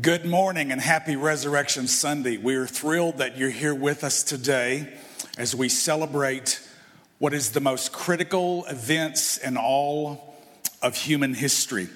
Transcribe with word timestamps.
Good 0.00 0.24
morning 0.24 0.72
and 0.72 0.80
happy 0.80 1.14
Resurrection 1.14 1.86
Sunday. 1.86 2.36
We 2.36 2.56
are 2.56 2.66
thrilled 2.66 3.18
that 3.18 3.36
you're 3.38 3.48
here 3.48 3.76
with 3.76 4.02
us 4.02 4.24
today 4.24 4.92
as 5.38 5.54
we 5.54 5.68
celebrate 5.68 6.60
what 7.18 7.32
is 7.32 7.52
the 7.52 7.60
most 7.60 7.92
critical 7.92 8.64
events 8.64 9.38
in 9.38 9.56
all 9.56 10.34
of 10.82 10.96
human 10.96 11.32
history. 11.32 11.88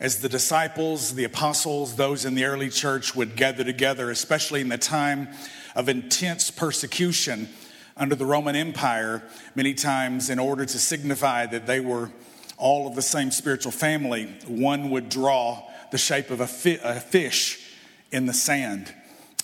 As 0.00 0.22
the 0.22 0.28
disciples, 0.28 1.14
the 1.14 1.22
apostles, 1.22 1.94
those 1.94 2.24
in 2.24 2.34
the 2.34 2.46
early 2.46 2.68
church 2.68 3.14
would 3.14 3.36
gather 3.36 3.62
together, 3.62 4.10
especially 4.10 4.60
in 4.60 4.68
the 4.68 4.76
time 4.76 5.28
of 5.76 5.88
intense 5.88 6.50
persecution 6.50 7.48
under 7.96 8.16
the 8.16 8.26
Roman 8.26 8.56
Empire, 8.56 9.22
many 9.54 9.72
times 9.72 10.30
in 10.30 10.40
order 10.40 10.66
to 10.66 10.78
signify 10.80 11.46
that 11.46 11.68
they 11.68 11.78
were 11.78 12.10
all 12.58 12.88
of 12.88 12.96
the 12.96 13.02
same 13.02 13.30
spiritual 13.30 13.70
family, 13.70 14.24
one 14.48 14.90
would 14.90 15.08
draw 15.08 15.62
the 15.96 16.02
shape 16.02 16.28
of 16.28 16.40
a, 16.40 16.46
fi- 16.46 16.78
a 16.82 17.00
fish 17.00 17.58
in 18.12 18.26
the 18.26 18.34
sand. 18.34 18.92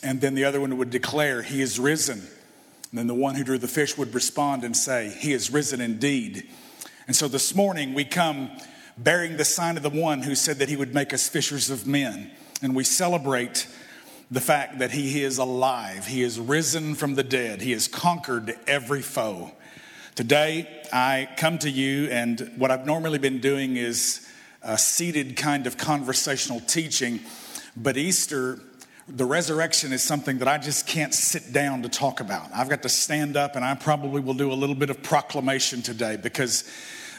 And 0.03 0.21
then 0.21 0.35
the 0.35 0.45
other 0.45 0.61
one 0.61 0.77
would 0.77 0.91
declare, 0.91 1.41
He 1.41 1.63
is 1.63 1.81
risen. 1.81 2.19
And 2.19 2.99
then 2.99 3.07
the 3.07 3.15
one 3.15 3.37
who 3.37 3.43
drew 3.43 3.57
the 3.57 3.67
fish 3.67 3.97
would 3.97 4.13
respond 4.13 4.63
and 4.63 4.77
say, 4.77 5.17
He 5.19 5.33
is 5.33 5.51
risen 5.51 5.81
indeed. 5.81 6.47
And 7.07 7.17
so 7.17 7.27
this 7.27 7.55
morning 7.55 7.95
we 7.95 8.05
come 8.05 8.51
bearing 8.99 9.39
the 9.39 9.47
sign 9.47 9.79
of 9.79 9.83
the 9.83 9.89
one 9.89 10.21
who 10.21 10.35
said 10.35 10.59
that 10.59 10.69
he 10.69 10.77
would 10.77 10.93
make 10.93 11.15
us 11.15 11.27
fishers 11.27 11.71
of 11.71 11.87
men. 11.87 12.31
And 12.61 12.77
we 12.77 12.85
celebrate 12.85 13.67
the 14.31 14.43
fact 14.43 14.79
that 14.81 14.91
he 14.91 15.23
is 15.23 15.39
alive. 15.39 16.07
He 16.07 16.23
is 16.23 16.39
risen 16.39 16.97
from 16.97 17.15
the 17.15 17.25
dead. 17.25 17.63
He 17.63 17.73
has 17.73 17.89
conquered 17.89 18.55
every 18.67 19.01
foe. 19.01 19.53
Today, 20.17 20.69
I 20.93 21.31
come 21.39 21.59
to 21.61 21.71
you, 21.71 22.11
and 22.11 22.53
what 22.59 22.71
I've 22.71 22.85
normally 22.85 23.19
been 23.19 23.41
doing 23.41 23.79
is 23.79 24.29
a 24.63 24.79
seated 24.79 25.37
kind 25.37 25.67
of 25.67 25.77
conversational 25.77 26.61
teaching. 26.61 27.21
But 27.77 27.97
Easter, 27.97 28.61
the 29.09 29.25
resurrection 29.25 29.93
is 29.93 30.03
something 30.03 30.39
that 30.39 30.49
I 30.49 30.59
just 30.59 30.87
can't 30.87 31.13
sit 31.13 31.53
down 31.53 31.83
to 31.83 31.89
talk 31.89 32.21
about. 32.21 32.51
I've 32.55 32.69
got 32.69 32.83
to 32.83 32.89
stand 32.89 33.37
up 33.37 33.57
and 33.57 33.65
I 33.65 33.75
probably 33.75 34.21
will 34.21 34.35
do 34.35 34.53
a 34.53 34.55
little 34.55 34.77
bit 34.77 34.91
of 34.91 35.03
proclamation 35.03 35.83
today 35.83 36.17
because 36.17 36.65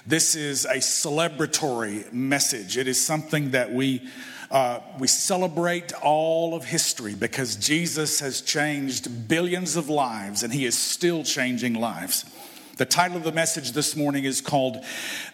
this 0.06 0.36
is 0.36 0.66
a 0.66 0.78
celebratory 0.78 2.12
message. 2.12 2.78
It 2.78 2.88
is 2.88 3.04
something 3.04 3.52
that 3.52 3.72
we 3.72 4.08
uh, 4.52 4.80
we 5.00 5.08
celebrate 5.08 5.92
all 6.04 6.54
of 6.54 6.64
history 6.64 7.16
because 7.16 7.56
Jesus 7.56 8.20
has 8.20 8.40
changed 8.40 9.28
billions 9.28 9.76
of 9.76 9.90
lives 9.90 10.44
and 10.44 10.54
he 10.54 10.66
is 10.66 10.78
still 10.78 11.24
changing 11.24 11.74
lives. 11.74 12.24
The 12.78 12.86
title 12.86 13.18
of 13.18 13.24
the 13.24 13.32
message 13.32 13.72
this 13.72 13.96
morning 13.96 14.26
is 14.26 14.42
called 14.42 14.84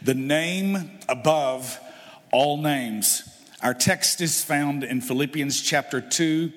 The 0.02 0.14
Name 0.14 1.00
Above 1.10 1.82
all 2.32 2.58
names. 2.58 3.24
Our 3.62 3.74
text 3.74 4.22
is 4.22 4.44
found 4.44 4.84
in 4.84 5.02
Philippians 5.02 5.62
chapter 5.62 6.02
2, 6.02 6.52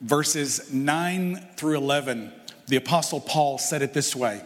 verses 0.00 0.72
9 0.72 1.48
through 1.56 1.76
11. 1.76 2.32
The 2.66 2.76
Apostle 2.76 3.20
Paul 3.20 3.58
said 3.58 3.82
it 3.82 3.94
this 3.94 4.14
way 4.14 4.42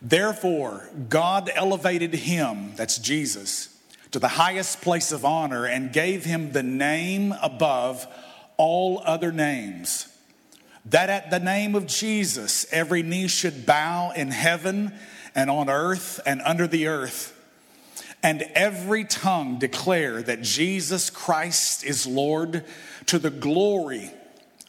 Therefore, 0.00 0.88
God 1.08 1.50
elevated 1.54 2.14
him, 2.14 2.74
that's 2.76 2.98
Jesus, 2.98 3.76
to 4.12 4.18
the 4.18 4.28
highest 4.28 4.80
place 4.80 5.12
of 5.12 5.24
honor 5.24 5.66
and 5.66 5.92
gave 5.92 6.24
him 6.24 6.52
the 6.52 6.62
name 6.62 7.34
above 7.42 8.06
all 8.56 9.02
other 9.04 9.32
names. 9.32 10.08
That 10.86 11.10
at 11.10 11.30
the 11.30 11.40
name 11.40 11.74
of 11.74 11.86
Jesus, 11.86 12.66
every 12.72 13.02
knee 13.02 13.28
should 13.28 13.66
bow 13.66 14.12
in 14.16 14.30
heaven 14.30 14.94
and 15.34 15.50
on 15.50 15.68
earth 15.68 16.20
and 16.24 16.40
under 16.42 16.66
the 16.66 16.86
earth 16.86 17.37
and 18.22 18.42
every 18.54 19.04
tongue 19.04 19.58
declare 19.58 20.22
that 20.22 20.42
Jesus 20.42 21.10
Christ 21.10 21.84
is 21.84 22.06
Lord 22.06 22.64
to 23.06 23.18
the 23.18 23.30
glory 23.30 24.10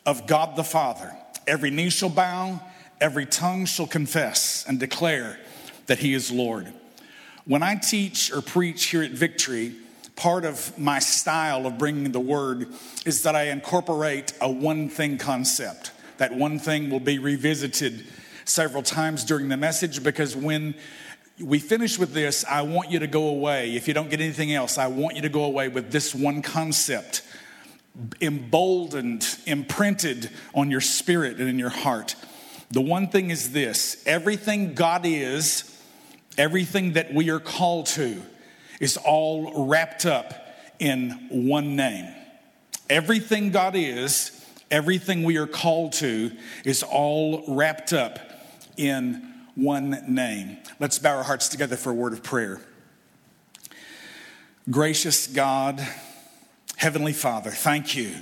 of 0.05 0.27
God 0.27 0.55
the 0.55 0.63
Father. 0.63 1.15
Every 1.47 1.71
knee 1.71 1.89
shall 1.89 2.09
bow, 2.09 2.61
every 3.01 3.25
tongue 3.25 3.65
shall 3.65 3.87
confess 3.87 4.65
and 4.67 4.79
declare 4.79 5.39
that 5.87 5.99
He 5.99 6.13
is 6.13 6.31
Lord. 6.31 6.71
When 7.45 7.63
I 7.63 7.75
teach 7.75 8.31
or 8.31 8.41
preach 8.41 8.85
here 8.85 9.01
at 9.01 9.11
Victory, 9.11 9.75
part 10.15 10.45
of 10.45 10.77
my 10.77 10.99
style 10.99 11.65
of 11.65 11.77
bringing 11.77 12.11
the 12.11 12.19
word 12.19 12.67
is 13.05 13.23
that 13.23 13.35
I 13.35 13.45
incorporate 13.45 14.33
a 14.41 14.51
one 14.51 14.89
thing 14.89 15.17
concept. 15.17 15.91
That 16.17 16.33
one 16.33 16.59
thing 16.59 16.89
will 16.89 16.99
be 16.99 17.17
revisited 17.17 18.05
several 18.45 18.83
times 18.83 19.23
during 19.23 19.47
the 19.47 19.57
message 19.57 20.03
because 20.03 20.35
when 20.35 20.75
we 21.41 21.59
finish 21.59 21.97
with 21.97 22.13
this. 22.13 22.43
I 22.45 22.61
want 22.61 22.91
you 22.91 22.99
to 22.99 23.07
go 23.07 23.27
away. 23.27 23.75
If 23.75 23.87
you 23.87 23.93
don't 23.93 24.09
get 24.09 24.19
anything 24.19 24.53
else, 24.53 24.77
I 24.77 24.87
want 24.87 25.15
you 25.15 25.21
to 25.23 25.29
go 25.29 25.43
away 25.43 25.67
with 25.67 25.91
this 25.91 26.13
one 26.13 26.41
concept 26.41 27.23
emboldened, 28.21 29.25
imprinted 29.45 30.29
on 30.53 30.71
your 30.71 30.81
spirit 30.81 31.37
and 31.39 31.49
in 31.49 31.59
your 31.59 31.69
heart. 31.69 32.15
The 32.71 32.81
one 32.81 33.07
thing 33.07 33.29
is 33.29 33.51
this 33.51 34.03
everything 34.05 34.73
God 34.73 35.05
is, 35.05 35.81
everything 36.37 36.93
that 36.93 37.13
we 37.13 37.29
are 37.29 37.39
called 37.39 37.87
to, 37.87 38.21
is 38.79 38.97
all 38.97 39.65
wrapped 39.65 40.05
up 40.05 40.33
in 40.79 41.27
one 41.29 41.75
name. 41.75 42.13
Everything 42.89 43.51
God 43.51 43.75
is, 43.75 44.45
everything 44.71 45.23
we 45.23 45.37
are 45.37 45.47
called 45.47 45.93
to, 45.93 46.31
is 46.63 46.83
all 46.83 47.43
wrapped 47.47 47.91
up 47.91 48.19
in 48.77 49.29
one 49.55 50.03
name. 50.07 50.57
Let's 50.79 50.99
bow 50.99 51.17
our 51.17 51.23
hearts 51.23 51.49
together 51.49 51.75
for 51.75 51.91
a 51.91 51.93
word 51.93 52.13
of 52.13 52.23
prayer. 52.23 52.61
Gracious 54.69 55.27
God, 55.27 55.85
Heavenly 56.77 57.13
Father, 57.13 57.49
thank 57.49 57.95
you 57.95 58.13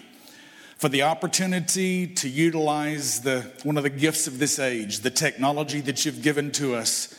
for 0.77 0.89
the 0.89 1.01
opportunity 1.01 2.07
to 2.07 2.29
utilize 2.29 3.21
the, 3.21 3.51
one 3.63 3.77
of 3.77 3.83
the 3.83 3.89
gifts 3.89 4.27
of 4.27 4.39
this 4.39 4.59
age, 4.59 4.99
the 4.99 5.09
technology 5.09 5.81
that 5.81 6.05
you've 6.05 6.21
given 6.21 6.51
to 6.53 6.75
us. 6.75 7.13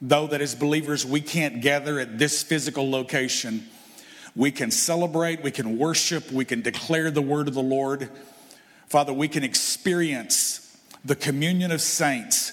Though 0.00 0.28
that 0.28 0.40
as 0.40 0.54
believers 0.54 1.04
we 1.04 1.20
can't 1.20 1.60
gather 1.60 1.98
at 1.98 2.18
this 2.18 2.42
physical 2.42 2.88
location, 2.88 3.66
we 4.36 4.52
can 4.52 4.70
celebrate, 4.70 5.42
we 5.42 5.50
can 5.50 5.76
worship, 5.78 6.30
we 6.30 6.44
can 6.44 6.62
declare 6.62 7.10
the 7.10 7.22
word 7.22 7.48
of 7.48 7.54
the 7.54 7.62
Lord. 7.62 8.08
Father, 8.86 9.12
we 9.12 9.26
can 9.26 9.42
experience 9.42 10.78
the 11.04 11.16
communion 11.16 11.72
of 11.72 11.80
saints 11.80 12.52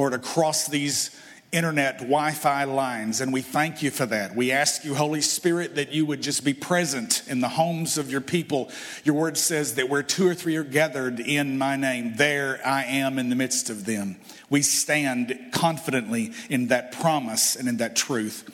Lord, 0.00 0.14
across 0.14 0.66
these 0.66 1.14
internet 1.52 1.98
Wi 1.98 2.32
Fi 2.32 2.64
lines, 2.64 3.20
and 3.20 3.34
we 3.34 3.42
thank 3.42 3.82
you 3.82 3.90
for 3.90 4.06
that. 4.06 4.34
We 4.34 4.50
ask 4.50 4.82
you, 4.82 4.94
Holy 4.94 5.20
Spirit, 5.20 5.74
that 5.74 5.92
you 5.92 6.06
would 6.06 6.22
just 6.22 6.42
be 6.42 6.54
present 6.54 7.22
in 7.28 7.40
the 7.40 7.50
homes 7.50 7.98
of 7.98 8.10
your 8.10 8.22
people. 8.22 8.70
Your 9.04 9.14
word 9.14 9.36
says 9.36 9.74
that 9.74 9.90
where 9.90 10.02
two 10.02 10.26
or 10.26 10.34
three 10.34 10.56
are 10.56 10.64
gathered 10.64 11.20
in 11.20 11.58
my 11.58 11.76
name, 11.76 12.14
there 12.16 12.62
I 12.64 12.84
am 12.84 13.18
in 13.18 13.28
the 13.28 13.36
midst 13.36 13.68
of 13.68 13.84
them. 13.84 14.16
We 14.48 14.62
stand 14.62 15.38
confidently 15.52 16.32
in 16.48 16.68
that 16.68 16.92
promise 16.92 17.54
and 17.54 17.68
in 17.68 17.76
that 17.76 17.94
truth. 17.94 18.48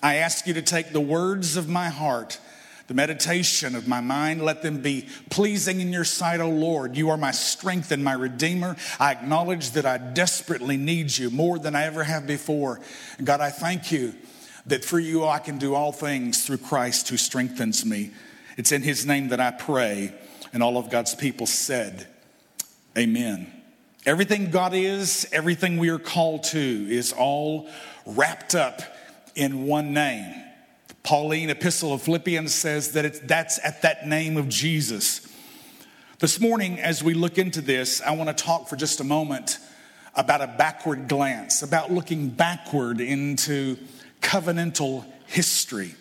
I 0.00 0.18
ask 0.18 0.46
you 0.46 0.54
to 0.54 0.62
take 0.62 0.92
the 0.92 1.00
words 1.00 1.56
of 1.56 1.68
my 1.68 1.88
heart 1.88 2.38
the 2.86 2.94
meditation 2.94 3.74
of 3.74 3.88
my 3.88 4.00
mind, 4.00 4.42
let 4.42 4.62
them 4.62 4.82
be 4.82 5.08
pleasing 5.30 5.80
in 5.80 5.92
your 5.92 6.04
sight, 6.04 6.40
O 6.40 6.50
Lord. 6.50 6.96
You 6.96 7.10
are 7.10 7.16
my 7.16 7.30
strength 7.30 7.90
and 7.92 8.04
my 8.04 8.12
redeemer. 8.12 8.76
I 9.00 9.12
acknowledge 9.12 9.70
that 9.70 9.86
I 9.86 9.98
desperately 9.98 10.76
need 10.76 11.16
you 11.16 11.30
more 11.30 11.58
than 11.58 11.74
I 11.74 11.84
ever 11.84 12.04
have 12.04 12.26
before. 12.26 12.80
God, 13.22 13.40
I 13.40 13.50
thank 13.50 13.90
you 13.90 14.14
that 14.66 14.84
through 14.84 15.00
you 15.00 15.24
I 15.24 15.38
can 15.38 15.58
do 15.58 15.74
all 15.74 15.92
things 15.92 16.46
through 16.46 16.58
Christ 16.58 17.08
who 17.08 17.16
strengthens 17.16 17.84
me. 17.84 18.10
It's 18.56 18.72
in 18.72 18.82
his 18.82 19.06
name 19.06 19.28
that 19.28 19.40
I 19.40 19.50
pray. 19.50 20.14
And 20.52 20.62
all 20.62 20.78
of 20.78 20.90
God's 20.90 21.14
people 21.14 21.46
said, 21.46 22.06
Amen. 22.96 23.50
Everything 24.06 24.50
God 24.50 24.74
is, 24.74 25.26
everything 25.32 25.78
we 25.78 25.88
are 25.88 25.98
called 25.98 26.44
to, 26.44 26.58
is 26.58 27.12
all 27.12 27.68
wrapped 28.06 28.54
up 28.54 28.82
in 29.34 29.66
one 29.66 29.94
name. 29.94 30.44
Pauline 31.04 31.50
epistle 31.50 31.92
of 31.92 32.00
Philippians 32.00 32.54
says 32.54 32.92
that 32.92 33.04
it's, 33.04 33.18
that's 33.18 33.60
at 33.62 33.82
that 33.82 34.06
name 34.08 34.38
of 34.38 34.48
Jesus. 34.48 35.20
This 36.18 36.40
morning, 36.40 36.80
as 36.80 37.04
we 37.04 37.12
look 37.12 37.36
into 37.36 37.60
this, 37.60 38.00
I 38.00 38.12
want 38.12 38.34
to 38.34 38.44
talk 38.44 38.68
for 38.68 38.76
just 38.76 39.00
a 39.00 39.04
moment 39.04 39.58
about 40.14 40.40
a 40.40 40.46
backward 40.46 41.06
glance, 41.06 41.62
about 41.62 41.92
looking 41.92 42.30
backward 42.30 43.02
into 43.02 43.76
covenantal 44.22 45.04
history. 45.26 45.94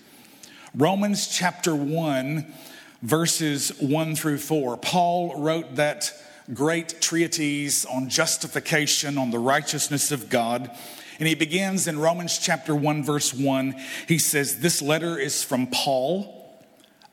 Romans 0.73 1.27
chapter 1.27 1.75
1, 1.75 2.53
verses 3.01 3.73
1 3.81 4.15
through 4.15 4.37
4. 4.37 4.77
Paul 4.77 5.37
wrote 5.41 5.75
that 5.75 6.13
great 6.53 7.01
treatise 7.01 7.85
on 7.85 8.07
justification, 8.07 9.17
on 9.17 9.31
the 9.31 9.39
righteousness 9.39 10.13
of 10.13 10.29
God. 10.29 10.71
And 11.19 11.27
he 11.27 11.35
begins 11.35 11.87
in 11.87 11.99
Romans 11.99 12.37
chapter 12.37 12.75
1, 12.75 13.03
verse 13.03 13.33
1. 13.33 13.75
He 14.07 14.17
says, 14.17 14.59
This 14.59 14.81
letter 14.81 15.17
is 15.17 15.43
from 15.43 15.67
Paul, 15.67 16.57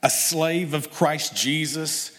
a 0.01 0.09
slave 0.09 0.73
of 0.73 0.91
Christ 0.91 1.35
Jesus, 1.35 2.11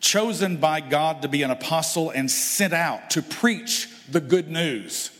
chosen 0.00 0.56
by 0.56 0.80
God 0.80 1.22
to 1.22 1.28
be 1.28 1.42
an 1.42 1.50
apostle 1.50 2.10
and 2.10 2.30
sent 2.30 2.72
out 2.72 3.10
to 3.10 3.22
preach 3.22 3.88
the 4.10 4.20
good 4.20 4.50
news. 4.50 5.10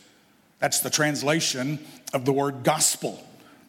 That's 0.59 0.81
the 0.81 0.89
translation 0.89 1.79
of 2.13 2.25
the 2.25 2.33
word 2.33 2.63
gospel. 2.63 3.21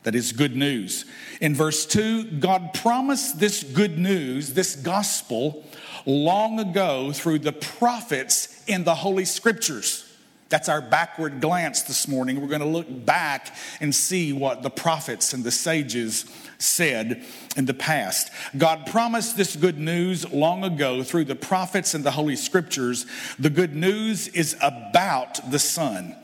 That 0.04 0.14
is 0.14 0.32
good 0.32 0.54
news. 0.54 1.06
In 1.40 1.54
verse 1.54 1.86
2, 1.86 2.32
God 2.32 2.74
promised 2.74 3.40
this 3.40 3.62
good 3.62 3.98
news, 3.98 4.52
this 4.52 4.76
gospel, 4.76 5.64
long 6.04 6.60
ago 6.60 7.10
through 7.10 7.38
the 7.38 7.52
prophets 7.52 8.62
in 8.66 8.84
the 8.84 8.94
Holy 8.94 9.24
Scriptures. 9.24 10.13
That's 10.48 10.68
our 10.68 10.80
backward 10.80 11.40
glance 11.40 11.82
this 11.82 12.06
morning. 12.06 12.40
We're 12.40 12.48
going 12.48 12.60
to 12.60 12.66
look 12.66 13.06
back 13.06 13.54
and 13.80 13.94
see 13.94 14.32
what 14.32 14.62
the 14.62 14.70
prophets 14.70 15.32
and 15.32 15.42
the 15.42 15.50
sages 15.50 16.26
said 16.58 17.24
in 17.56 17.64
the 17.64 17.74
past. 17.74 18.30
God 18.56 18.86
promised 18.86 19.36
this 19.36 19.56
good 19.56 19.78
news 19.78 20.30
long 20.30 20.64
ago 20.64 21.02
through 21.02 21.24
the 21.24 21.34
prophets 21.34 21.94
and 21.94 22.04
the 22.04 22.10
Holy 22.10 22.36
Scriptures. 22.36 23.06
The 23.38 23.50
good 23.50 23.74
news 23.74 24.28
is 24.28 24.56
about 24.60 25.50
the 25.50 25.58
Son. 25.58 26.16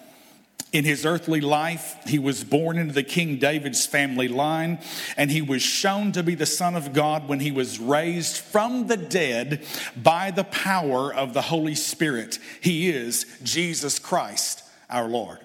In 0.73 0.85
his 0.85 1.05
earthly 1.05 1.41
life, 1.41 1.97
he 2.07 2.21
was 2.21 2.45
born 2.45 2.79
into 2.79 2.95
the 2.95 3.03
King 3.03 3.39
David's 3.39 3.87
family 3.87 4.29
line, 4.29 4.79
and 5.17 5.29
he 5.29 5.43
was 5.43 5.63
shown 5.63 6.13
to 6.13 6.23
be 6.23 6.37
the 6.37 6.47
Son 6.47 6.77
of 6.77 6.93
God 6.93 7.29
when 7.29 7.41
he 7.41 7.51
was 7.51 7.81
raised 7.81 8.37
from 8.37 8.87
the 8.87 8.97
dead 8.97 9.67
by 9.97 10.31
the 10.31 10.45
power 10.45 11.13
of 11.13 11.35
the 11.35 11.43
Holy 11.43 11.75
Spirit. 11.75 12.39
He 12.61 12.89
is 12.89 13.27
Jesus 13.43 13.99
Christ, 13.99 14.63
our 14.89 15.09
Lord. 15.09 15.39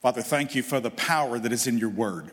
Father, 0.00 0.22
thank 0.22 0.54
you 0.54 0.62
for 0.62 0.80
the 0.80 0.90
power 0.90 1.38
that 1.38 1.52
is 1.52 1.66
in 1.66 1.76
your 1.76 1.90
word. 1.90 2.30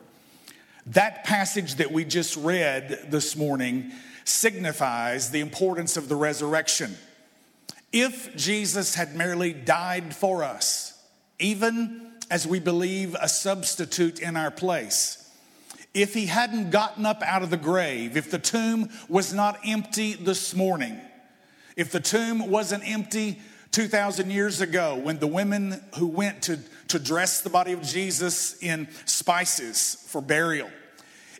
That 0.86 1.26
passage 1.26 1.76
that 1.76 1.92
we 1.92 2.06
just 2.06 2.38
read 2.38 3.08
this 3.10 3.36
morning 3.36 3.92
signifies 4.24 5.32
the 5.32 5.42
importance 5.42 5.98
of 5.98 6.08
the 6.08 6.16
resurrection. 6.16 6.98
If 7.92 8.36
Jesus 8.38 8.96
had 8.96 9.16
merely 9.16 9.52
died 9.52 10.16
for 10.16 10.44
us, 10.44 10.99
even 11.40 12.12
as 12.30 12.46
we 12.46 12.60
believe 12.60 13.16
a 13.20 13.28
substitute 13.28 14.20
in 14.20 14.38
our 14.38 14.52
place, 14.52 15.16
if 15.94 16.14
he 16.14 16.28
hadn't 16.28 16.70
gotten 16.70 17.06
up 17.06 17.24
out 17.24 17.42
of 17.42 17.50
the 17.50 17.58
grave, 17.58 18.16
if 18.16 18.30
the 18.30 18.38
tomb 18.38 18.90
was 19.08 19.34
not 19.34 19.60
empty 19.66 20.14
this 20.14 20.54
morning, 20.54 21.00
if 21.76 21.92
the 21.92 22.00
tomb 22.00 22.50
wasn't 22.50 22.88
empty 22.88 23.40
2,000 23.72 24.32
years 24.32 24.62
ago 24.62 24.96
when 24.96 25.20
the 25.20 25.28
women 25.28 25.82
who 25.98 26.08
went 26.08 26.44
to, 26.44 26.60
to 26.90 27.00
dress 27.00 27.42
the 27.42 27.50
body 27.50 27.72
of 27.72 27.82
Jesus 27.82 28.62
in 28.62 28.88
spices 29.06 30.06
for 30.08 30.22
burial, 30.22 30.70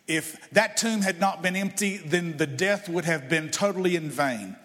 if 0.08 0.50
that 0.52 0.78
tomb 0.78 1.02
had 1.02 1.20
not 1.20 1.44
been 1.44 1.56
empty, 1.56 1.98
then 1.98 2.38
the 2.38 2.48
death 2.48 2.90
would 2.90 3.06
have 3.06 3.30
been 3.30 3.50
totally 3.50 3.96
in 3.96 4.10
vain. 4.10 4.56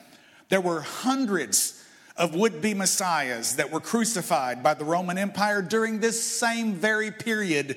There 0.48 0.60
were 0.60 0.80
hundreds 0.80 1.83
of 2.16 2.34
would 2.34 2.62
be 2.62 2.74
messiahs 2.74 3.56
that 3.56 3.70
were 3.70 3.80
crucified 3.80 4.62
by 4.62 4.74
the 4.74 4.84
Roman 4.84 5.18
Empire 5.18 5.62
during 5.62 5.98
this 5.98 6.22
same 6.22 6.74
very 6.74 7.10
period 7.10 7.76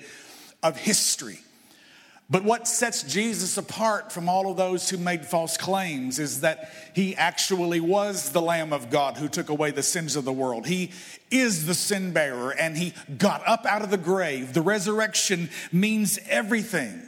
of 0.61 0.77
history. 0.77 1.39
But 2.29 2.43
what 2.43 2.67
sets 2.67 3.03
Jesus 3.03 3.57
apart 3.57 4.11
from 4.11 4.27
all 4.27 4.51
of 4.51 4.57
those 4.57 4.89
who 4.89 4.97
made 4.97 5.25
false 5.25 5.55
claims 5.55 6.19
is 6.19 6.41
that 6.41 6.71
he 6.93 7.15
actually 7.15 7.79
was 7.79 8.31
the 8.31 8.41
Lamb 8.41 8.73
of 8.73 8.89
God 8.89 9.15
who 9.15 9.29
took 9.29 9.47
away 9.47 9.71
the 9.71 9.81
sins 9.81 10.17
of 10.17 10.25
the 10.25 10.33
world. 10.33 10.67
He 10.67 10.91
is 11.31 11.65
the 11.65 11.73
sin 11.73 12.11
bearer 12.11 12.51
and 12.51 12.77
he 12.77 12.93
got 13.17 13.47
up 13.47 13.65
out 13.65 13.81
of 13.81 13.91
the 13.91 13.97
grave. 13.97 14.53
The 14.53 14.61
resurrection 14.61 15.49
means 15.71 16.19
everything. 16.27 17.01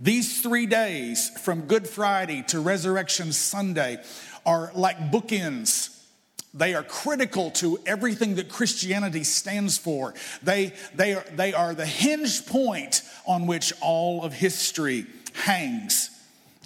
These 0.00 0.40
three 0.40 0.66
days, 0.66 1.28
from 1.40 1.66
Good 1.66 1.86
Friday 1.86 2.42
to 2.48 2.58
Resurrection 2.58 3.32
Sunday, 3.32 4.02
are 4.46 4.72
like 4.74 4.98
bookends. 5.12 5.91
They 6.54 6.74
are 6.74 6.82
critical 6.82 7.50
to 7.52 7.78
everything 7.86 8.34
that 8.34 8.50
Christianity 8.50 9.24
stands 9.24 9.78
for. 9.78 10.12
They, 10.42 10.74
they, 10.94 11.14
are, 11.14 11.24
they 11.34 11.54
are 11.54 11.74
the 11.74 11.86
hinge 11.86 12.46
point 12.46 13.02
on 13.26 13.46
which 13.46 13.72
all 13.80 14.22
of 14.22 14.34
history 14.34 15.06
hangs, 15.32 16.10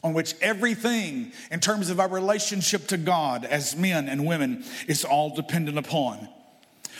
on 0.02 0.12
which 0.12 0.34
everything 0.40 1.32
in 1.52 1.60
terms 1.60 1.88
of 1.88 2.00
our 2.00 2.08
relationship 2.08 2.88
to 2.88 2.96
God 2.96 3.44
as 3.44 3.76
men 3.76 4.08
and 4.08 4.26
women 4.26 4.64
is 4.88 5.04
all 5.04 5.34
dependent 5.34 5.78
upon. 5.78 6.28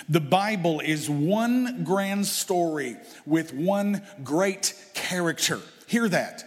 The 0.09 0.21
Bible 0.21 0.79
is 0.81 1.11
one 1.11 1.83
grand 1.83 2.27
story 2.27 2.97
with 3.25 3.53
one 3.53 4.03
great 4.23 4.75
character. 4.95 5.61
Hear 5.89 6.09
that. 6.09 6.45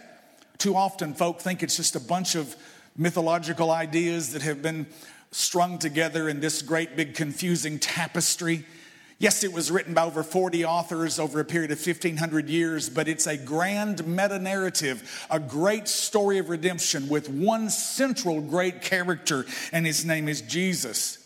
Too 0.56 0.74
often, 0.74 1.12
folk 1.12 1.40
think 1.40 1.62
it's 1.62 1.76
just 1.76 1.96
a 1.96 2.00
bunch 2.00 2.34
of 2.34 2.56
mythological 2.96 3.70
ideas 3.70 4.32
that 4.32 4.42
have 4.42 4.62
been 4.62 4.86
strung 5.32 5.78
together 5.78 6.28
in 6.28 6.40
this 6.40 6.62
great 6.62 6.96
big 6.96 7.14
confusing 7.14 7.78
tapestry. 7.78 8.64
Yes, 9.18 9.44
it 9.44 9.52
was 9.52 9.70
written 9.70 9.92
by 9.92 10.04
over 10.04 10.22
40 10.22 10.64
authors 10.64 11.18
over 11.18 11.40
a 11.40 11.44
period 11.44 11.70
of 11.70 11.78
1500 11.78 12.48
years, 12.48 12.88
but 12.88 13.06
it's 13.06 13.26
a 13.26 13.36
grand 13.36 14.06
meta 14.06 14.38
narrative, 14.38 15.26
a 15.30 15.38
great 15.38 15.88
story 15.88 16.38
of 16.38 16.48
redemption 16.48 17.08
with 17.08 17.28
one 17.28 17.68
central 17.68 18.40
great 18.40 18.80
character, 18.80 19.44
and 19.72 19.84
his 19.84 20.04
name 20.04 20.26
is 20.26 20.40
Jesus. 20.40 21.18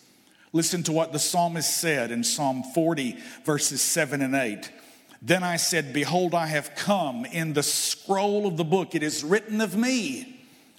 Listen 0.53 0.83
to 0.85 0.93
what 0.93 1.13
the 1.13 1.19
psalmist 1.19 1.77
said 1.77 2.11
in 2.11 2.25
Psalm 2.25 2.63
40, 2.75 3.17
verses 3.45 3.81
7 3.81 4.23
and 4.23 4.35
8. 4.35 4.71
Then 5.23 5.43
I 5.43 5.57
said, 5.57 5.93
Behold, 5.93 6.35
I 6.35 6.47
have 6.47 6.75
come. 6.75 7.25
In 7.25 7.55
the 7.55 7.63
scroll 7.63 8.47
of 8.47 8.57
the 8.57 8.65
book, 8.65 8.95
it 8.95 9.03
is 9.03 9.25
written 9.25 9.61
of 9.61 9.77
me. 9.77 10.34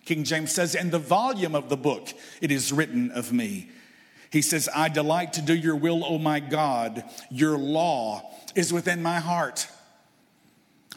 King 0.06 0.24
James 0.24 0.52
says, 0.54 0.76
In 0.76 0.92
the 0.92 1.00
volume 1.00 1.56
of 1.56 1.70
the 1.70 1.78
book, 1.78 2.14
it 2.42 2.52
is 2.52 2.72
written 2.72 3.12
of 3.12 3.34
me. 3.34 3.70
He 4.32 4.42
says, 4.42 4.70
I 4.74 4.90
delight 4.90 5.34
to 5.34 5.42
do 5.42 5.54
your 5.54 5.76
will, 5.76 6.04
O 6.06 6.18
my 6.18 6.40
God. 6.40 7.04
Your 7.30 7.58
law 7.58 8.32
is 8.56 8.72
within 8.72 9.02
my 9.02 9.20
heart. 9.20 9.68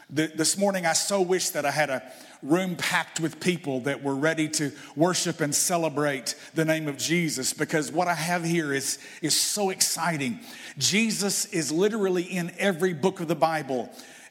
The, 0.09 0.27
this 0.27 0.57
morning, 0.57 0.85
I 0.85 0.93
so 0.93 1.21
wish 1.21 1.49
that 1.49 1.65
I 1.65 1.71
had 1.71 1.89
a 1.89 2.03
room 2.41 2.75
packed 2.75 3.19
with 3.19 3.39
people 3.39 3.81
that 3.81 4.01
were 4.01 4.15
ready 4.15 4.47
to 4.47 4.71
worship 4.95 5.41
and 5.41 5.53
celebrate 5.53 6.35
the 6.55 6.65
name 6.65 6.87
of 6.87 6.97
Jesus 6.97 7.53
because 7.53 7.91
what 7.91 8.07
I 8.07 8.13
have 8.13 8.43
here 8.43 8.73
is, 8.73 8.97
is 9.21 9.35
so 9.35 9.69
exciting. 9.69 10.39
Jesus 10.77 11.45
is 11.45 11.71
literally 11.71 12.23
in 12.23 12.51
every 12.57 12.93
book 12.93 13.19
of 13.19 13.27
the 13.27 13.35
Bible, 13.35 13.89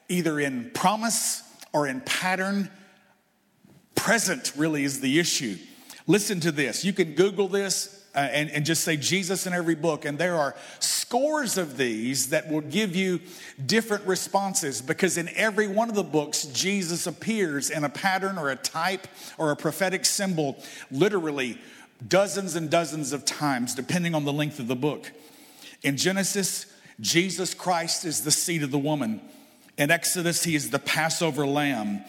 either 0.09 0.41
in 0.41 0.71
promise 0.75 1.43
or 1.73 1.87
in 1.87 2.01
pattern. 2.01 2.71
Present 3.99 4.53
really 4.57 4.85
is 4.85 5.01
the 5.01 5.19
issue. 5.19 5.57
Listen 6.07 6.41
to 6.41 6.51
this. 6.51 6.85
You 6.85 6.93
can 6.93 7.15
Google 7.15 7.49
this 7.49 8.07
uh, 8.15 8.21
and, 8.21 8.51
and 8.51 8.65
just 8.65 8.83
say 8.83 8.97
Jesus 8.97 9.47
in 9.47 9.53
every 9.53 9.75
book, 9.75 10.05
and 10.05 10.19
there 10.19 10.35
are 10.37 10.55
scores 10.81 11.59
of 11.59 11.77
these 11.77 12.31
that 12.31 12.51
will 12.51 12.63
give 12.63 12.97
you 12.97 13.21
different 13.65 14.07
responses 14.07 14.81
because 14.81 15.19
in 15.19 15.29
every 15.37 15.69
one 15.69 15.89
of 15.89 15.95
the 15.95 16.03
books, 16.03 16.47
Jesus 16.47 17.07
appears 17.07 17.71
in 17.71 17.85
a 17.85 17.89
pattern 17.89 18.39
or 18.39 18.51
a 18.51 18.57
type 18.57 19.07
or 19.37 19.51
a 19.51 19.57
prophetic 19.57 20.05
symbol, 20.05 20.57
literally 20.91 21.61
dozens 22.07 22.57
and 22.57 22.71
dozens 22.71 23.13
of 23.13 23.25
times, 23.25 23.75
depending 23.75 24.15
on 24.15 24.25
the 24.25 24.33
length 24.33 24.59
of 24.59 24.69
the 24.69 24.77
book. 24.77 25.13
In 25.83 25.97
Genesis, 25.97 26.67
Jesus 27.01 27.55
Christ 27.55 28.05
is 28.05 28.23
the 28.23 28.31
seed 28.31 28.63
of 28.63 28.71
the 28.71 28.79
woman. 28.79 29.21
In 29.77 29.91
Exodus, 29.91 30.45
he 30.45 30.55
is 30.55 30.71
the 30.71 30.79
Passover 30.79 31.47
lamb. 31.47 32.05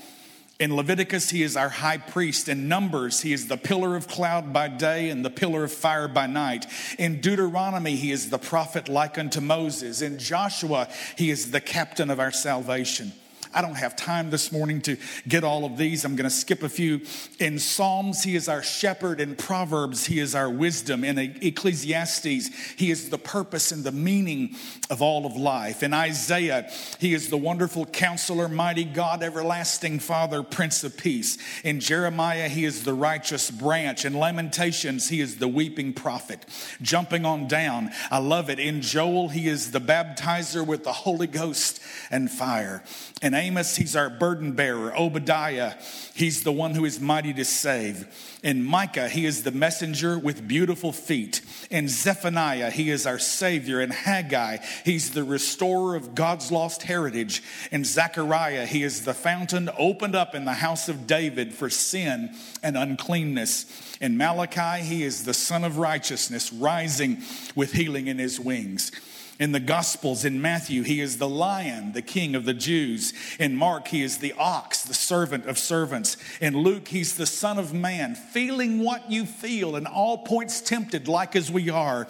In 0.60 0.76
Leviticus, 0.76 1.30
he 1.30 1.42
is 1.42 1.56
our 1.56 1.70
high 1.70 1.98
priest. 1.98 2.50
In 2.50 2.68
Numbers, 2.68 3.22
he 3.22 3.32
is 3.32 3.48
the 3.48 3.56
pillar 3.56 3.96
of 3.96 4.10
cloud 4.10 4.52
by 4.52 4.68
day 4.68 5.10
and 5.10 5.24
the 5.24 5.30
pillar 5.30 5.64
of 5.64 5.72
fire 5.72 6.10
by 6.10 6.28
night. 6.28 6.66
In 6.98 7.22
Deuteronomy, 7.22 7.96
he 7.96 8.12
is 8.12 8.30
the 8.30 8.38
prophet 8.38 8.90
like 8.90 9.18
unto 9.18 9.40
Moses. 9.40 10.02
In 10.02 10.20
Joshua, 10.20 10.90
he 11.18 11.30
is 11.30 11.52
the 11.52 11.62
captain 11.62 12.10
of 12.10 12.20
our 12.20 12.32
salvation. 12.34 13.14
I 13.52 13.62
don't 13.64 13.76
have 13.76 13.96
time 13.96 14.30
this 14.30 14.52
morning 14.52 14.80
to 14.82 14.98
get 15.28 15.44
all 15.44 15.66
of 15.66 15.76
these. 15.76 16.06
I'm 16.06 16.16
going 16.16 16.30
to 16.30 16.36
skip 16.36 16.62
a 16.62 16.70
few. 16.70 17.02
In 17.40 17.58
Psalms, 17.58 18.24
he 18.24 18.36
is 18.36 18.48
our 18.48 18.62
shepherd. 18.62 19.20
In 19.20 19.36
Proverbs, 19.36 20.06
he 20.06 20.20
is 20.20 20.36
our 20.36 20.50
wisdom. 20.50 21.04
In 21.04 21.18
Ecclesiastes, 21.18 22.50
he 22.78 22.92
is 22.92 23.10
the 23.10 23.18
purpose 23.18 23.72
and 23.72 23.84
the 23.84 23.92
meaning 23.92 24.56
of 24.92 25.02
all 25.02 25.26
of 25.26 25.36
life. 25.36 25.82
In 25.82 25.96
Isaiah, 25.96 26.70
he 27.00 27.16
is 27.16 27.30
the 27.30 27.38
wonderful 27.38 27.88
counselor, 27.88 28.48
mighty 28.48 28.84
God, 28.84 29.24
everlasting 29.24 29.98
Father, 29.98 30.44
Prince 30.44 30.84
of 30.84 30.96
Peace. 30.96 31.40
In 31.64 31.80
Jeremiah, 31.80 32.50
he 32.50 32.66
is 32.66 32.84
the 32.84 32.94
righteous 32.94 33.50
branch. 33.50 34.06
In 34.06 34.14
Lamentations, 34.14 35.10
he 35.10 35.22
is 35.22 35.38
the 35.38 35.48
weeping 35.48 35.94
prophet. 35.94 36.46
Jumping 36.84 37.26
on 37.26 37.48
down, 37.48 37.90
I 38.12 38.20
love 38.20 38.52
it. 38.52 38.60
In 38.60 38.82
Joel, 38.82 39.30
he 39.30 39.48
is 39.48 39.72
the 39.72 39.82
baptizer 39.82 40.66
with 40.66 40.84
the 40.84 40.94
Holy 40.94 41.28
Ghost 41.28 41.82
and 42.12 42.30
fire. 42.30 42.84
In 43.22 43.34
Amos, 43.34 43.76
he's 43.76 43.98
our 43.98 44.10
burden 44.10 44.54
bearer. 44.54 44.96
Obadiah, 44.98 45.74
he's 46.14 46.44
the 46.44 46.54
one 46.54 46.74
who 46.74 46.86
is 46.86 47.02
mighty 47.02 47.34
to 47.34 47.44
save. 47.44 48.08
And 48.46 48.66
Micah, 48.66 49.10
he 49.10 49.26
is 49.26 49.44
the 49.44 49.52
messenger 49.52 50.18
with 50.18 50.48
beautiful 50.48 50.94
feet. 50.94 51.42
And 51.70 51.90
Zephaniah, 51.90 52.70
he 52.70 52.90
is 52.90 53.06
our 53.06 53.20
savior. 53.20 53.82
And 53.82 53.92
Haggai, 53.92 54.60
he's 54.86 55.12
the 55.12 55.26
restorer 55.26 55.98
of 55.98 56.16
God's 56.16 56.50
lost 56.50 56.84
heritage. 56.84 57.44
And 57.74 57.86
Zechariah, 57.86 58.66
he 58.66 58.84
is 58.84 59.04
the 59.04 59.14
fountain 59.14 59.70
opened 59.78 60.16
up 60.16 60.34
in 60.34 60.46
the 60.46 60.54
house 60.54 60.88
of 60.88 61.06
David 61.06 61.54
for 61.54 61.70
sin 61.70 62.34
and 62.64 62.78
uncleanness. 62.78 63.66
And 64.00 64.18
Malachi, 64.18 64.82
he 64.86 65.04
is 65.04 65.26
the 65.26 65.34
sun 65.34 65.66
of 65.66 65.78
righteousness, 65.78 66.54
rising 66.54 67.22
with 67.54 67.74
healing 67.74 68.08
in 68.08 68.18
his 68.18 68.40
wings. 68.40 68.94
In 69.40 69.54
the 69.54 69.62
Gospels, 69.62 70.26
in 70.26 70.42
Matthew, 70.42 70.84
he 70.84 71.00
is 71.00 71.18
the 71.18 71.30
lion, 71.30 71.94
the 71.94 72.02
king 72.02 72.36
of 72.36 72.44
the 72.44 72.54
Jews. 72.54 73.14
In 73.40 73.56
Mark, 73.56 73.88
he 73.88 74.04
is 74.04 74.18
the 74.18 74.34
ox, 74.34 74.84
the 74.84 74.94
servant 74.94 75.46
of 75.46 75.58
servants. 75.58 76.18
In 76.42 76.58
Luke, 76.58 76.90
he's 76.90 77.16
the 77.16 77.26
Son 77.26 77.58
of 77.58 77.74
Man, 77.74 78.16
feeling 78.16 78.84
what 78.84 79.10
you 79.10 79.26
feel, 79.26 79.78
and 79.78 79.88
all 79.88 80.18
points 80.18 80.60
tempted, 80.60 81.08
like 81.08 81.38
as 81.38 81.50
we 81.50 81.70
are, 81.70 82.06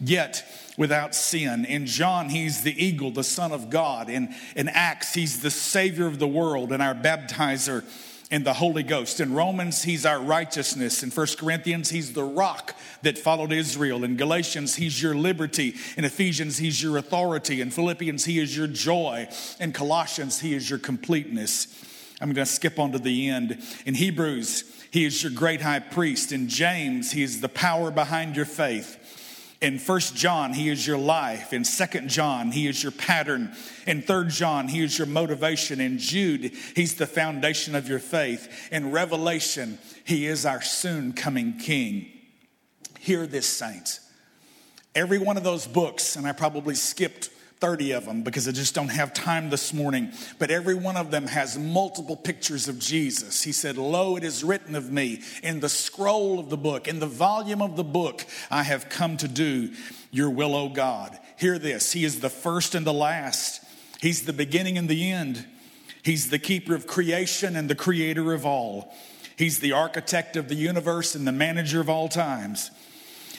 yet 0.00 0.44
without 0.76 1.14
sin. 1.14 1.64
In 1.64 1.86
John, 1.86 2.30
he's 2.30 2.62
the 2.62 2.84
eagle, 2.84 3.12
the 3.12 3.22
Son 3.22 3.52
of 3.52 3.70
God. 3.70 4.10
In, 4.10 4.34
in 4.56 4.68
Acts, 4.68 5.14
he's 5.14 5.40
the 5.40 5.52
Savior 5.52 6.08
of 6.08 6.18
the 6.18 6.26
world 6.26 6.72
and 6.72 6.82
our 6.82 6.94
baptizer 6.94 7.84
in 8.32 8.44
the 8.44 8.54
Holy 8.54 8.82
Ghost. 8.82 9.20
In 9.20 9.34
Romans, 9.34 9.82
he's 9.82 10.06
our 10.06 10.18
righteousness. 10.18 11.02
In 11.02 11.10
1 11.10 11.26
Corinthians, 11.38 11.90
he's 11.90 12.14
the 12.14 12.24
rock 12.24 12.74
that 13.02 13.18
followed 13.18 13.52
Israel. 13.52 14.04
In 14.04 14.16
Galatians, 14.16 14.74
he's 14.76 15.02
your 15.02 15.14
liberty. 15.14 15.74
In 15.98 16.06
Ephesians, 16.06 16.56
he's 16.56 16.82
your 16.82 16.96
authority. 16.96 17.60
In 17.60 17.70
Philippians, 17.70 18.24
he 18.24 18.38
is 18.38 18.56
your 18.56 18.66
joy. 18.66 19.28
In 19.60 19.72
Colossians, 19.72 20.40
he 20.40 20.54
is 20.54 20.70
your 20.70 20.78
completeness. 20.78 21.68
I'm 22.22 22.32
going 22.32 22.46
to 22.46 22.50
skip 22.50 22.78
on 22.78 22.92
to 22.92 22.98
the 22.98 23.28
end. 23.28 23.62
In 23.84 23.94
Hebrews, 23.94 24.64
he 24.90 25.04
is 25.04 25.22
your 25.22 25.32
great 25.32 25.60
high 25.60 25.80
priest. 25.80 26.32
In 26.32 26.48
James, 26.48 27.12
he 27.12 27.22
is 27.22 27.42
the 27.42 27.50
power 27.50 27.90
behind 27.90 28.34
your 28.34 28.46
faith. 28.46 28.98
In 29.62 29.78
First 29.78 30.16
John, 30.16 30.52
he 30.52 30.68
is 30.68 30.84
your 30.84 30.98
life. 30.98 31.52
In 31.52 31.64
Second 31.64 32.10
John, 32.10 32.50
he 32.50 32.66
is 32.66 32.82
your 32.82 32.90
pattern. 32.90 33.54
In 33.86 34.02
Third 34.02 34.28
John, 34.30 34.66
he 34.66 34.82
is 34.82 34.98
your 34.98 35.06
motivation. 35.06 35.80
In 35.80 35.98
Jude, 35.98 36.52
he's 36.74 36.96
the 36.96 37.06
foundation 37.06 37.76
of 37.76 37.88
your 37.88 38.00
faith. 38.00 38.68
In 38.72 38.90
Revelation, 38.90 39.78
he 40.04 40.26
is 40.26 40.44
our 40.44 40.60
soon 40.60 41.12
coming 41.12 41.58
king. 41.58 42.10
Hear 42.98 43.24
this, 43.24 43.46
saints. 43.46 44.00
Every 44.96 45.18
one 45.18 45.36
of 45.36 45.44
those 45.44 45.68
books, 45.68 46.16
and 46.16 46.26
I 46.26 46.32
probably 46.32 46.74
skipped 46.74 47.30
30 47.62 47.92
of 47.92 48.06
them 48.06 48.22
because 48.22 48.48
I 48.48 48.50
just 48.50 48.74
don't 48.74 48.88
have 48.88 49.14
time 49.14 49.48
this 49.48 49.72
morning. 49.72 50.10
But 50.40 50.50
every 50.50 50.74
one 50.74 50.96
of 50.96 51.12
them 51.12 51.28
has 51.28 51.56
multiple 51.56 52.16
pictures 52.16 52.66
of 52.66 52.80
Jesus. 52.80 53.44
He 53.44 53.52
said, 53.52 53.78
Lo, 53.78 54.16
it 54.16 54.24
is 54.24 54.42
written 54.42 54.74
of 54.74 54.90
me 54.90 55.20
in 55.44 55.60
the 55.60 55.68
scroll 55.68 56.40
of 56.40 56.50
the 56.50 56.56
book, 56.56 56.88
in 56.88 56.98
the 56.98 57.06
volume 57.06 57.62
of 57.62 57.76
the 57.76 57.84
book, 57.84 58.26
I 58.50 58.64
have 58.64 58.88
come 58.88 59.16
to 59.18 59.28
do 59.28 59.70
your 60.10 60.28
will, 60.28 60.56
O 60.56 60.70
God. 60.70 61.16
Hear 61.38 61.56
this 61.56 61.92
He 61.92 62.04
is 62.04 62.18
the 62.18 62.28
first 62.28 62.74
and 62.74 62.84
the 62.84 62.92
last, 62.92 63.64
He's 64.00 64.24
the 64.24 64.32
beginning 64.32 64.76
and 64.76 64.88
the 64.88 65.12
end. 65.12 65.46
He's 66.02 66.30
the 66.30 66.40
keeper 66.40 66.74
of 66.74 66.88
creation 66.88 67.54
and 67.54 67.70
the 67.70 67.76
creator 67.76 68.32
of 68.32 68.44
all. 68.44 68.92
He's 69.36 69.60
the 69.60 69.70
architect 69.70 70.34
of 70.36 70.48
the 70.48 70.56
universe 70.56 71.14
and 71.14 71.28
the 71.28 71.32
manager 71.32 71.80
of 71.80 71.88
all 71.88 72.08
times. 72.08 72.72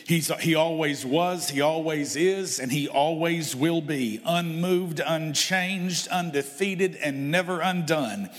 He's, 0.05 0.27
he 0.41 0.55
always 0.55 1.05
was, 1.05 1.49
he 1.49 1.61
always 1.61 2.15
is, 2.15 2.59
and 2.59 2.71
he 2.71 2.87
always 2.87 3.55
will 3.55 3.81
be, 3.81 4.19
unmoved, 4.25 5.01
unchanged, 5.05 6.07
undefeated, 6.09 6.97
and 6.97 7.31
never 7.31 7.61
undone. 7.61 8.29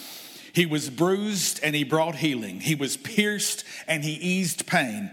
He 0.54 0.66
was 0.66 0.88
bruised 0.88 1.60
and 1.64 1.74
he 1.74 1.82
brought 1.82 2.14
healing. 2.14 2.60
He 2.60 2.76
was 2.76 2.96
pierced 2.96 3.64
and 3.88 4.04
he 4.04 4.12
eased 4.12 4.66
pain. 4.66 5.10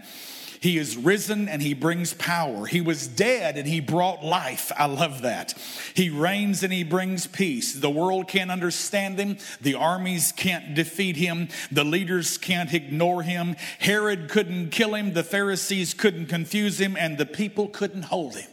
He 0.62 0.78
is 0.78 0.96
risen 0.96 1.48
and 1.48 1.60
he 1.60 1.74
brings 1.74 2.14
power. 2.14 2.66
He 2.66 2.80
was 2.80 3.08
dead 3.08 3.58
and 3.58 3.66
he 3.66 3.80
brought 3.80 4.24
life. 4.24 4.70
I 4.76 4.86
love 4.86 5.22
that. 5.22 5.54
He 5.92 6.08
reigns 6.08 6.62
and 6.62 6.72
he 6.72 6.84
brings 6.84 7.26
peace. 7.26 7.74
The 7.74 7.90
world 7.90 8.28
can't 8.28 8.52
understand 8.52 9.18
him. 9.18 9.38
The 9.60 9.74
armies 9.74 10.30
can't 10.30 10.76
defeat 10.76 11.16
him. 11.16 11.48
The 11.72 11.82
leaders 11.82 12.38
can't 12.38 12.72
ignore 12.72 13.24
him. 13.24 13.56
Herod 13.80 14.28
couldn't 14.28 14.70
kill 14.70 14.94
him. 14.94 15.14
The 15.14 15.24
Pharisees 15.24 15.94
couldn't 15.94 16.26
confuse 16.26 16.80
him 16.80 16.96
and 16.96 17.18
the 17.18 17.26
people 17.26 17.66
couldn't 17.66 18.04
hold 18.04 18.36
him. 18.36 18.48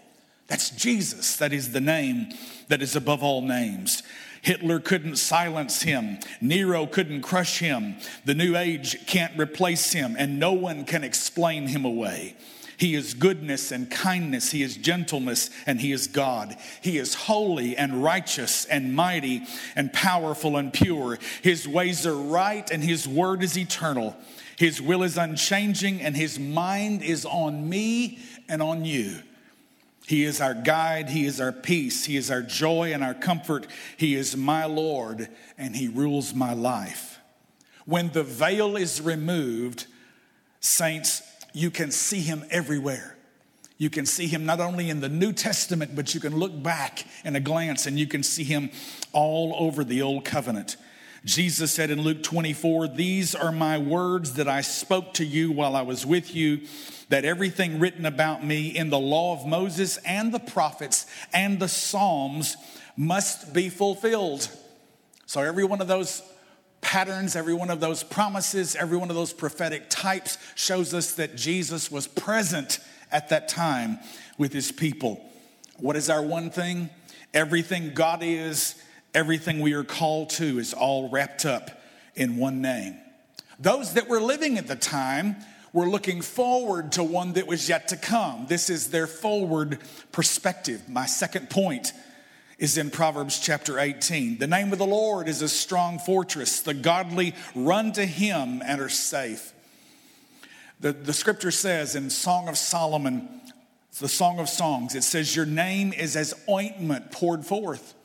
That's 0.48 0.72
Jesus. 0.72 1.36
That 1.36 1.54
is 1.54 1.74
the 1.74 1.82
name 1.82 2.30
that 2.70 2.82
is 2.82 2.96
above 2.96 3.22
all 3.22 3.44
names. 3.44 4.02
Hitler 4.42 4.80
couldn't 4.80 5.18
silence 5.18 5.82
him. 5.82 6.20
Nero 6.42 6.86
couldn't 6.86 7.22
crush 7.22 7.60
him. 7.60 7.96
The 8.26 8.36
New 8.36 8.56
Age 8.56 9.06
can't 9.06 9.38
replace 9.40 9.92
him, 9.92 10.16
and 10.18 10.40
no 10.40 10.54
one 10.54 10.86
can 10.86 11.04
explain 11.04 11.68
him 11.68 11.86
away. 11.86 12.36
He 12.80 12.96
is 12.96 13.14
goodness 13.14 13.74
and 13.74 13.92
kindness. 13.92 14.52
He 14.52 14.64
is 14.64 14.78
gentleness 14.78 15.50
and 15.66 15.82
He 15.82 15.92
is 15.92 16.08
God. 16.08 16.56
He 16.82 16.98
is 16.98 17.14
holy 17.14 17.76
and 17.76 18.02
righteous 18.02 18.64
and 18.64 18.96
mighty 18.96 19.44
and 19.76 19.92
powerful 19.92 20.56
and 20.56 20.72
pure. 20.72 21.20
His 21.42 21.68
ways 21.68 22.08
are 22.08 22.16
right 22.16 22.72
and 22.72 22.82
His 22.82 23.06
word 23.06 23.44
is 23.44 23.58
eternal. 23.58 24.16
His 24.56 24.82
will 24.82 25.04
is 25.04 25.18
unchanging 25.18 26.00
and 26.00 26.16
His 26.16 26.40
mind 26.40 27.04
is 27.04 27.26
on 27.26 27.68
me 27.68 28.20
and 28.48 28.62
on 28.62 28.86
you. 28.86 29.24
He 30.10 30.24
is 30.24 30.42
our 30.42 30.56
guide. 30.56 31.12
He 31.12 31.28
is 31.28 31.40
our 31.40 31.52
peace. 31.52 32.06
He 32.06 32.18
is 32.18 32.32
our 32.32 32.42
joy 32.42 32.94
and 32.94 33.04
our 33.04 33.14
comfort. 33.14 33.68
He 33.96 34.16
is 34.16 34.36
my 34.36 34.66
Lord 34.66 35.30
and 35.56 35.76
He 35.76 35.88
rules 35.88 36.34
my 36.34 36.54
life. 36.54 37.20
When 37.86 38.10
the 38.10 38.24
veil 38.24 38.76
is 38.76 39.02
removed, 39.02 39.86
saints, 40.62 41.22
you 41.54 41.70
can 41.70 41.92
see 41.92 42.22
Him 42.22 42.44
everywhere. 42.50 43.18
You 43.78 43.92
can 43.92 44.08
see 44.08 44.26
Him 44.26 44.48
not 44.48 44.60
only 44.60 44.90
in 44.90 45.00
the 45.00 45.10
New 45.10 45.32
Testament, 45.32 45.96
but 45.96 46.16
you 46.16 46.20
can 46.20 46.36
look 46.36 46.64
back 46.64 47.06
in 47.24 47.36
a 47.36 47.40
glance 47.40 47.86
and 47.86 48.00
you 48.00 48.08
can 48.08 48.24
see 48.24 48.44
Him 48.44 48.72
all 49.14 49.54
over 49.60 49.84
the 49.84 50.02
Old 50.02 50.26
Covenant. 50.26 50.76
Jesus 51.30 51.72
said 51.72 51.92
in 51.92 52.02
Luke 52.02 52.24
24, 52.24 52.88
These 52.88 53.36
are 53.36 53.52
my 53.52 53.78
words 53.78 54.34
that 54.34 54.48
I 54.48 54.62
spoke 54.62 55.14
to 55.14 55.24
you 55.24 55.52
while 55.52 55.76
I 55.76 55.84
was 55.84 56.04
with 56.04 56.34
you 56.34 56.62
that 57.10 57.24
everything 57.24 57.78
written 57.78 58.08
about 58.08 58.44
me 58.44 58.76
in 58.76 58.90
the 58.90 58.98
law 58.98 59.34
of 59.34 59.46
Moses 59.46 59.98
and 59.98 60.34
the 60.34 60.40
prophets 60.40 61.06
and 61.32 61.60
the 61.60 61.68
Psalms 61.68 62.58
must 62.98 63.54
be 63.54 63.70
fulfilled. 63.70 64.50
So, 65.28 65.42
every 65.42 65.64
one 65.64 65.82
of 65.82 65.88
those 65.88 66.24
patterns, 66.82 67.36
every 67.36 67.54
one 67.54 67.70
of 67.70 67.80
those 67.80 68.02
promises, 68.04 68.76
every 68.76 68.98
one 68.98 69.12
of 69.12 69.16
those 69.16 69.32
prophetic 69.32 69.88
types 69.88 70.40
shows 70.56 70.96
us 70.96 71.14
that 71.14 71.36
Jesus 71.36 71.92
was 71.92 72.08
present 72.08 72.80
at 73.12 73.30
that 73.30 73.48
time 73.48 74.00
with 74.40 74.52
his 74.52 74.72
people. 74.72 75.24
What 75.78 75.96
is 75.96 76.10
our 76.10 76.24
one 76.24 76.50
thing? 76.50 76.90
Everything 77.36 77.94
God 77.94 78.24
is, 78.24 78.74
everything 79.14 79.60
we 79.60 79.74
are 79.74 79.84
called 79.84 80.30
to 80.32 80.60
is 80.60 80.74
all 80.74 81.10
wrapped 81.10 81.46
up 81.46 81.82
in 82.16 82.38
one 82.38 82.62
name. 82.62 82.98
Those 83.60 83.94
that 83.94 84.08
were 84.08 84.22
living 84.22 84.58
at 84.58 84.68
the 84.68 84.76
time 84.76 85.36
were 85.74 85.88
looking 85.88 86.22
forward 86.22 86.94
to 86.94 87.04
one 87.04 87.34
that 87.34 87.48
was 87.48 87.70
yet 87.70 87.90
to 87.90 87.98
come. 87.98 88.46
This 88.48 88.70
is 88.70 88.90
their 88.90 89.08
forward 89.08 89.80
perspective. 90.12 90.88
My 90.90 91.06
second 91.06 91.50
point 91.50 91.94
is 92.58 92.78
in 92.78 92.90
Proverbs 92.90 93.40
chapter 93.40 93.80
18. 93.80 94.38
The 94.38 94.48
name 94.48 94.72
of 94.74 94.80
the 94.80 94.86
Lord 94.86 95.28
is 95.28 95.42
a 95.42 95.50
strong 95.50 96.00
fortress. 96.00 96.62
The 96.62 96.74
godly 96.74 97.36
run 97.56 97.92
to 97.94 98.06
him 98.06 98.62
and 98.66 98.82
are 98.82 98.90
safe. 98.90 99.54
The, 100.80 100.94
the 100.94 101.14
scripture 101.14 101.52
says 101.52 101.96
in 101.96 102.10
Song 102.10 102.48
of 102.48 102.58
Solomon, 102.58 103.28
the 104.00 104.08
Song 104.08 104.40
of 104.40 104.48
Songs, 104.48 104.96
it 104.96 105.04
says, 105.04 105.36
Your 105.36 105.46
name 105.46 105.94
is 105.94 106.16
as 106.16 106.34
ointment 106.50 107.12
poured 107.12 107.46
forth. 107.46 107.96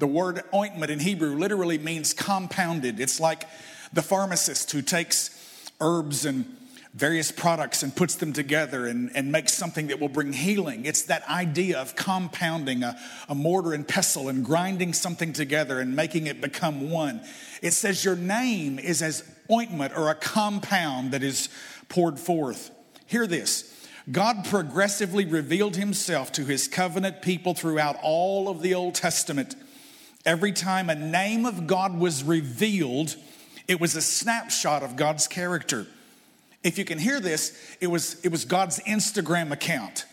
The 0.00 0.06
word 0.06 0.42
ointment 0.54 0.90
in 0.90 0.98
Hebrew 0.98 1.36
literally 1.36 1.76
means 1.76 2.14
compounded. 2.14 3.00
It's 3.00 3.20
like 3.20 3.44
the 3.92 4.00
pharmacist 4.00 4.72
who 4.72 4.80
takes 4.80 5.70
herbs 5.78 6.24
and 6.24 6.56
various 6.94 7.30
products 7.30 7.82
and 7.82 7.94
puts 7.94 8.14
them 8.14 8.32
together 8.32 8.86
and, 8.86 9.10
and 9.14 9.30
makes 9.30 9.52
something 9.52 9.88
that 9.88 10.00
will 10.00 10.08
bring 10.08 10.32
healing. 10.32 10.86
It's 10.86 11.02
that 11.02 11.28
idea 11.28 11.78
of 11.78 11.96
compounding 11.96 12.82
a, 12.82 12.98
a 13.28 13.34
mortar 13.34 13.74
and 13.74 13.86
pestle 13.86 14.30
and 14.30 14.42
grinding 14.42 14.94
something 14.94 15.34
together 15.34 15.80
and 15.80 15.94
making 15.94 16.28
it 16.28 16.40
become 16.40 16.90
one. 16.90 17.20
It 17.60 17.72
says 17.72 18.02
your 18.02 18.16
name 18.16 18.78
is 18.78 19.02
as 19.02 19.22
ointment 19.52 19.92
or 19.94 20.08
a 20.08 20.14
compound 20.14 21.12
that 21.12 21.22
is 21.22 21.50
poured 21.90 22.18
forth. 22.18 22.70
Hear 23.04 23.26
this. 23.26 23.86
God 24.10 24.46
progressively 24.46 25.26
revealed 25.26 25.76
himself 25.76 26.32
to 26.32 26.46
his 26.46 26.68
covenant 26.68 27.20
people 27.20 27.52
throughout 27.52 27.98
all 28.02 28.48
of 28.48 28.62
the 28.62 28.72
Old 28.72 28.94
Testament. 28.94 29.56
Every 30.26 30.52
time 30.52 30.90
a 30.90 30.94
name 30.94 31.46
of 31.46 31.66
God 31.66 31.98
was 31.98 32.22
revealed, 32.22 33.16
it 33.66 33.80
was 33.80 33.96
a 33.96 34.02
snapshot 34.02 34.82
of 34.82 34.96
God's 34.96 35.26
character. 35.26 35.86
If 36.62 36.76
you 36.78 36.84
can 36.84 36.98
hear 36.98 37.20
this, 37.20 37.56
it 37.80 37.86
was, 37.86 38.20
it 38.24 38.30
was 38.30 38.44
God's 38.44 38.80
Instagram 38.80 39.50
account. 39.50 40.04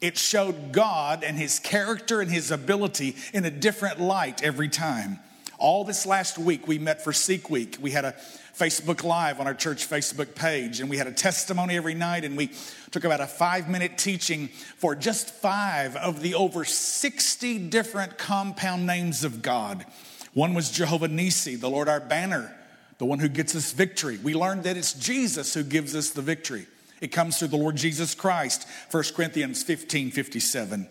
It 0.00 0.16
showed 0.16 0.72
God 0.72 1.22
and 1.22 1.36
his 1.36 1.58
character 1.58 2.20
and 2.20 2.30
his 2.30 2.50
ability 2.50 3.16
in 3.32 3.44
a 3.44 3.50
different 3.50 4.00
light 4.00 4.42
every 4.42 4.68
time. 4.68 5.18
All 5.62 5.84
this 5.84 6.06
last 6.06 6.38
week, 6.38 6.66
we 6.66 6.80
met 6.80 7.04
for 7.04 7.12
Seek 7.12 7.48
Week. 7.48 7.76
We 7.80 7.92
had 7.92 8.04
a 8.04 8.16
Facebook 8.58 9.04
Live 9.04 9.38
on 9.38 9.46
our 9.46 9.54
church 9.54 9.88
Facebook 9.88 10.34
page, 10.34 10.80
and 10.80 10.90
we 10.90 10.96
had 10.96 11.06
a 11.06 11.12
testimony 11.12 11.76
every 11.76 11.94
night, 11.94 12.24
and 12.24 12.36
we 12.36 12.50
took 12.90 13.04
about 13.04 13.20
a 13.20 13.28
five 13.28 13.68
minute 13.68 13.96
teaching 13.96 14.48
for 14.48 14.96
just 14.96 15.30
five 15.30 15.94
of 15.94 16.20
the 16.20 16.34
over 16.34 16.64
60 16.64 17.68
different 17.68 18.18
compound 18.18 18.88
names 18.88 19.22
of 19.22 19.40
God. 19.40 19.86
One 20.34 20.52
was 20.52 20.68
Jehovah 20.68 21.06
Nisi, 21.06 21.54
the 21.54 21.70
Lord 21.70 21.88
our 21.88 22.00
banner 22.00 22.52
the 22.98 23.06
one 23.06 23.20
who 23.20 23.28
gets 23.28 23.54
us 23.54 23.72
victory. 23.72 24.18
We 24.18 24.34
learned 24.34 24.64
that 24.64 24.76
it's 24.76 24.92
Jesus 24.92 25.54
who 25.54 25.62
gives 25.62 25.96
us 25.96 26.10
the 26.10 26.22
victory. 26.22 26.66
It 27.00 27.08
comes 27.08 27.38
through 27.38 27.48
the 27.48 27.56
Lord 27.56 27.74
Jesus 27.74 28.14
Christ, 28.14 28.66
1 28.90 29.04
Corinthians 29.14 29.62
15 29.62 30.10
57. 30.10 30.88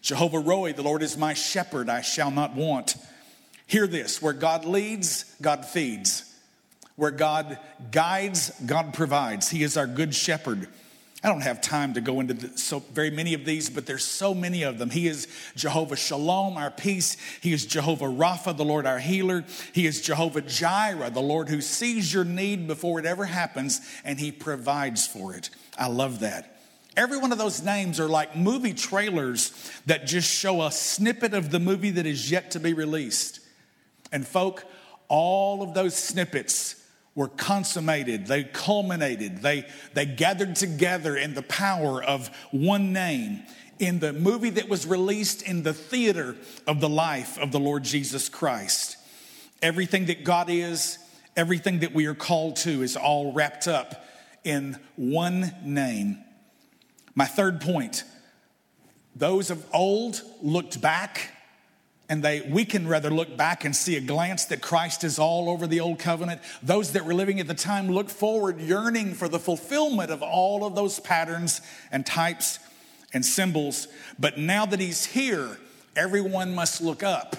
Jehovah 0.00 0.38
Roi, 0.38 0.72
the 0.72 0.82
Lord 0.82 1.02
is 1.02 1.16
my 1.16 1.34
shepherd, 1.34 1.88
I 1.88 2.00
shall 2.00 2.30
not 2.32 2.54
want. 2.54 2.96
Hear 3.68 3.86
this 3.86 4.20
where 4.20 4.32
God 4.32 4.64
leads, 4.64 5.24
God 5.40 5.64
feeds. 5.64 6.24
Where 6.96 7.12
God 7.12 7.58
guides, 7.92 8.50
God 8.66 8.92
provides. 8.92 9.48
He 9.48 9.62
is 9.62 9.76
our 9.76 9.86
good 9.86 10.12
shepherd. 10.12 10.66
I 11.22 11.28
don't 11.28 11.42
have 11.42 11.60
time 11.60 11.94
to 11.94 12.00
go 12.00 12.20
into 12.20 12.34
the, 12.34 12.56
so 12.56 12.78
very 12.78 13.10
many 13.10 13.34
of 13.34 13.44
these, 13.44 13.70
but 13.70 13.86
there's 13.86 14.04
so 14.04 14.34
many 14.34 14.62
of 14.62 14.78
them. 14.78 14.88
He 14.88 15.06
is 15.06 15.28
Jehovah 15.54 15.96
Shalom, 15.96 16.56
our 16.56 16.70
peace. 16.70 17.16
He 17.40 17.52
is 17.52 17.66
Jehovah 17.66 18.06
Rapha, 18.06 18.56
the 18.56 18.64
Lord 18.64 18.86
our 18.86 19.00
healer. 19.00 19.44
He 19.72 19.86
is 19.86 20.00
Jehovah 20.00 20.40
Jireh, 20.40 21.10
the 21.10 21.20
Lord 21.20 21.48
who 21.48 21.60
sees 21.60 22.12
your 22.12 22.24
need 22.24 22.66
before 22.66 22.98
it 22.98 23.06
ever 23.06 23.26
happens 23.26 23.80
and 24.04 24.18
he 24.18 24.32
provides 24.32 25.06
for 25.06 25.34
it. 25.34 25.50
I 25.76 25.88
love 25.88 26.20
that. 26.20 26.56
Every 26.96 27.18
one 27.18 27.32
of 27.32 27.38
those 27.38 27.62
names 27.62 28.00
are 28.00 28.08
like 28.08 28.34
movie 28.34 28.74
trailers 28.74 29.52
that 29.86 30.06
just 30.06 30.28
show 30.28 30.62
a 30.62 30.72
snippet 30.72 31.34
of 31.34 31.50
the 31.50 31.60
movie 31.60 31.90
that 31.90 32.06
is 32.06 32.30
yet 32.30 32.52
to 32.52 32.60
be 32.60 32.72
released. 32.72 33.40
And 34.12 34.26
folk, 34.26 34.64
all 35.08 35.62
of 35.62 35.74
those 35.74 35.96
snippets 35.96 36.76
were 37.14 37.28
consummated, 37.28 38.26
they 38.26 38.44
culminated, 38.44 39.42
they, 39.42 39.66
they 39.92 40.06
gathered 40.06 40.54
together 40.54 41.16
in 41.16 41.34
the 41.34 41.42
power 41.42 42.02
of 42.02 42.28
one 42.52 42.92
name 42.92 43.42
in 43.78 43.98
the 43.98 44.12
movie 44.12 44.50
that 44.50 44.68
was 44.68 44.86
released 44.86 45.42
in 45.42 45.62
the 45.62 45.72
theater 45.72 46.36
of 46.66 46.80
the 46.80 46.88
life 46.88 47.38
of 47.38 47.52
the 47.52 47.60
Lord 47.60 47.84
Jesus 47.84 48.28
Christ. 48.28 48.96
Everything 49.62 50.06
that 50.06 50.24
God 50.24 50.48
is, 50.48 50.98
everything 51.36 51.80
that 51.80 51.92
we 51.92 52.06
are 52.06 52.14
called 52.14 52.56
to 52.56 52.82
is 52.82 52.96
all 52.96 53.32
wrapped 53.32 53.66
up 53.66 54.04
in 54.44 54.76
one 54.96 55.52
name. 55.64 56.18
My 57.14 57.26
third 57.26 57.60
point 57.60 58.04
those 59.16 59.50
of 59.50 59.66
old 59.74 60.22
looked 60.42 60.80
back 60.80 61.32
and 62.08 62.22
they 62.22 62.40
we 62.40 62.64
can 62.64 62.88
rather 62.88 63.10
look 63.10 63.36
back 63.36 63.64
and 63.64 63.74
see 63.76 63.96
a 63.96 64.00
glance 64.00 64.46
that 64.46 64.62
Christ 64.62 65.04
is 65.04 65.18
all 65.18 65.50
over 65.50 65.66
the 65.66 65.80
old 65.80 65.98
covenant. 65.98 66.40
Those 66.62 66.92
that 66.92 67.04
were 67.04 67.14
living 67.14 67.40
at 67.40 67.46
the 67.46 67.54
time 67.54 67.88
look 67.88 68.08
forward, 68.08 68.60
yearning 68.60 69.14
for 69.14 69.28
the 69.28 69.38
fulfillment 69.38 70.10
of 70.10 70.22
all 70.22 70.64
of 70.64 70.74
those 70.74 71.00
patterns 71.00 71.60
and 71.92 72.06
types 72.06 72.58
and 73.12 73.24
symbols. 73.24 73.88
But 74.18 74.38
now 74.38 74.66
that 74.66 74.80
he's 74.80 75.06
here, 75.06 75.58
everyone 75.96 76.54
must 76.54 76.80
look 76.80 77.02
up. 77.02 77.36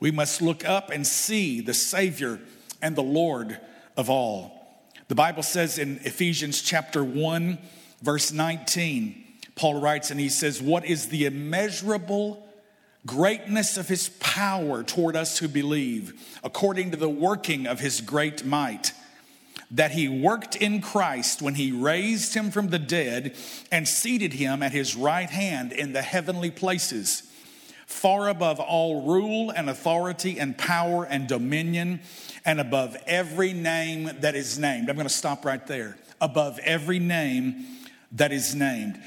We 0.00 0.10
must 0.10 0.40
look 0.40 0.64
up 0.64 0.90
and 0.90 1.06
see 1.06 1.60
the 1.60 1.74
Savior 1.74 2.40
and 2.82 2.96
the 2.96 3.02
Lord 3.02 3.60
of 3.96 4.08
all. 4.08 4.82
The 5.08 5.14
Bible 5.14 5.42
says 5.42 5.78
in 5.78 5.98
Ephesians 6.04 6.62
chapter 6.62 7.04
1, 7.04 7.58
verse 8.02 8.32
19, 8.32 9.24
Paul 9.56 9.80
writes 9.80 10.10
and 10.10 10.18
he 10.18 10.28
says, 10.28 10.62
What 10.62 10.86
is 10.86 11.08
the 11.08 11.26
immeasurable 11.26 12.46
greatness 13.06 13.76
of 13.76 13.88
his 13.88 14.10
power 14.20 14.82
toward 14.82 15.16
us 15.16 15.38
who 15.38 15.48
believe, 15.48 16.38
according 16.44 16.90
to 16.90 16.96
the 16.96 17.08
working 17.08 17.66
of 17.66 17.80
his 17.80 18.00
great 18.00 18.44
might, 18.44 18.92
that 19.70 19.92
he 19.92 20.08
worked 20.08 20.56
in 20.56 20.80
Christ 20.80 21.40
when 21.40 21.54
he 21.54 21.70
raised 21.70 22.34
him 22.34 22.50
from 22.50 22.68
the 22.68 22.78
dead 22.78 23.36
and 23.70 23.86
seated 23.86 24.32
him 24.32 24.62
at 24.62 24.72
his 24.72 24.96
right 24.96 25.30
hand 25.30 25.72
in 25.72 25.92
the 25.92 26.02
heavenly 26.02 26.50
places, 26.50 27.22
far 27.86 28.28
above 28.28 28.58
all 28.58 29.06
rule 29.06 29.50
and 29.50 29.70
authority 29.70 30.38
and 30.38 30.58
power 30.58 31.04
and 31.04 31.28
dominion, 31.28 32.00
and 32.44 32.60
above 32.60 32.96
every 33.06 33.52
name 33.52 34.10
that 34.20 34.34
is 34.34 34.58
named. 34.58 34.88
I'm 34.88 34.96
going 34.96 35.06
to 35.06 35.14
stop 35.14 35.44
right 35.44 35.64
there. 35.66 35.96
Above 36.20 36.58
every 36.60 36.98
name 36.98 37.66
that 38.12 38.32
is 38.32 38.54
named. 38.54 39.00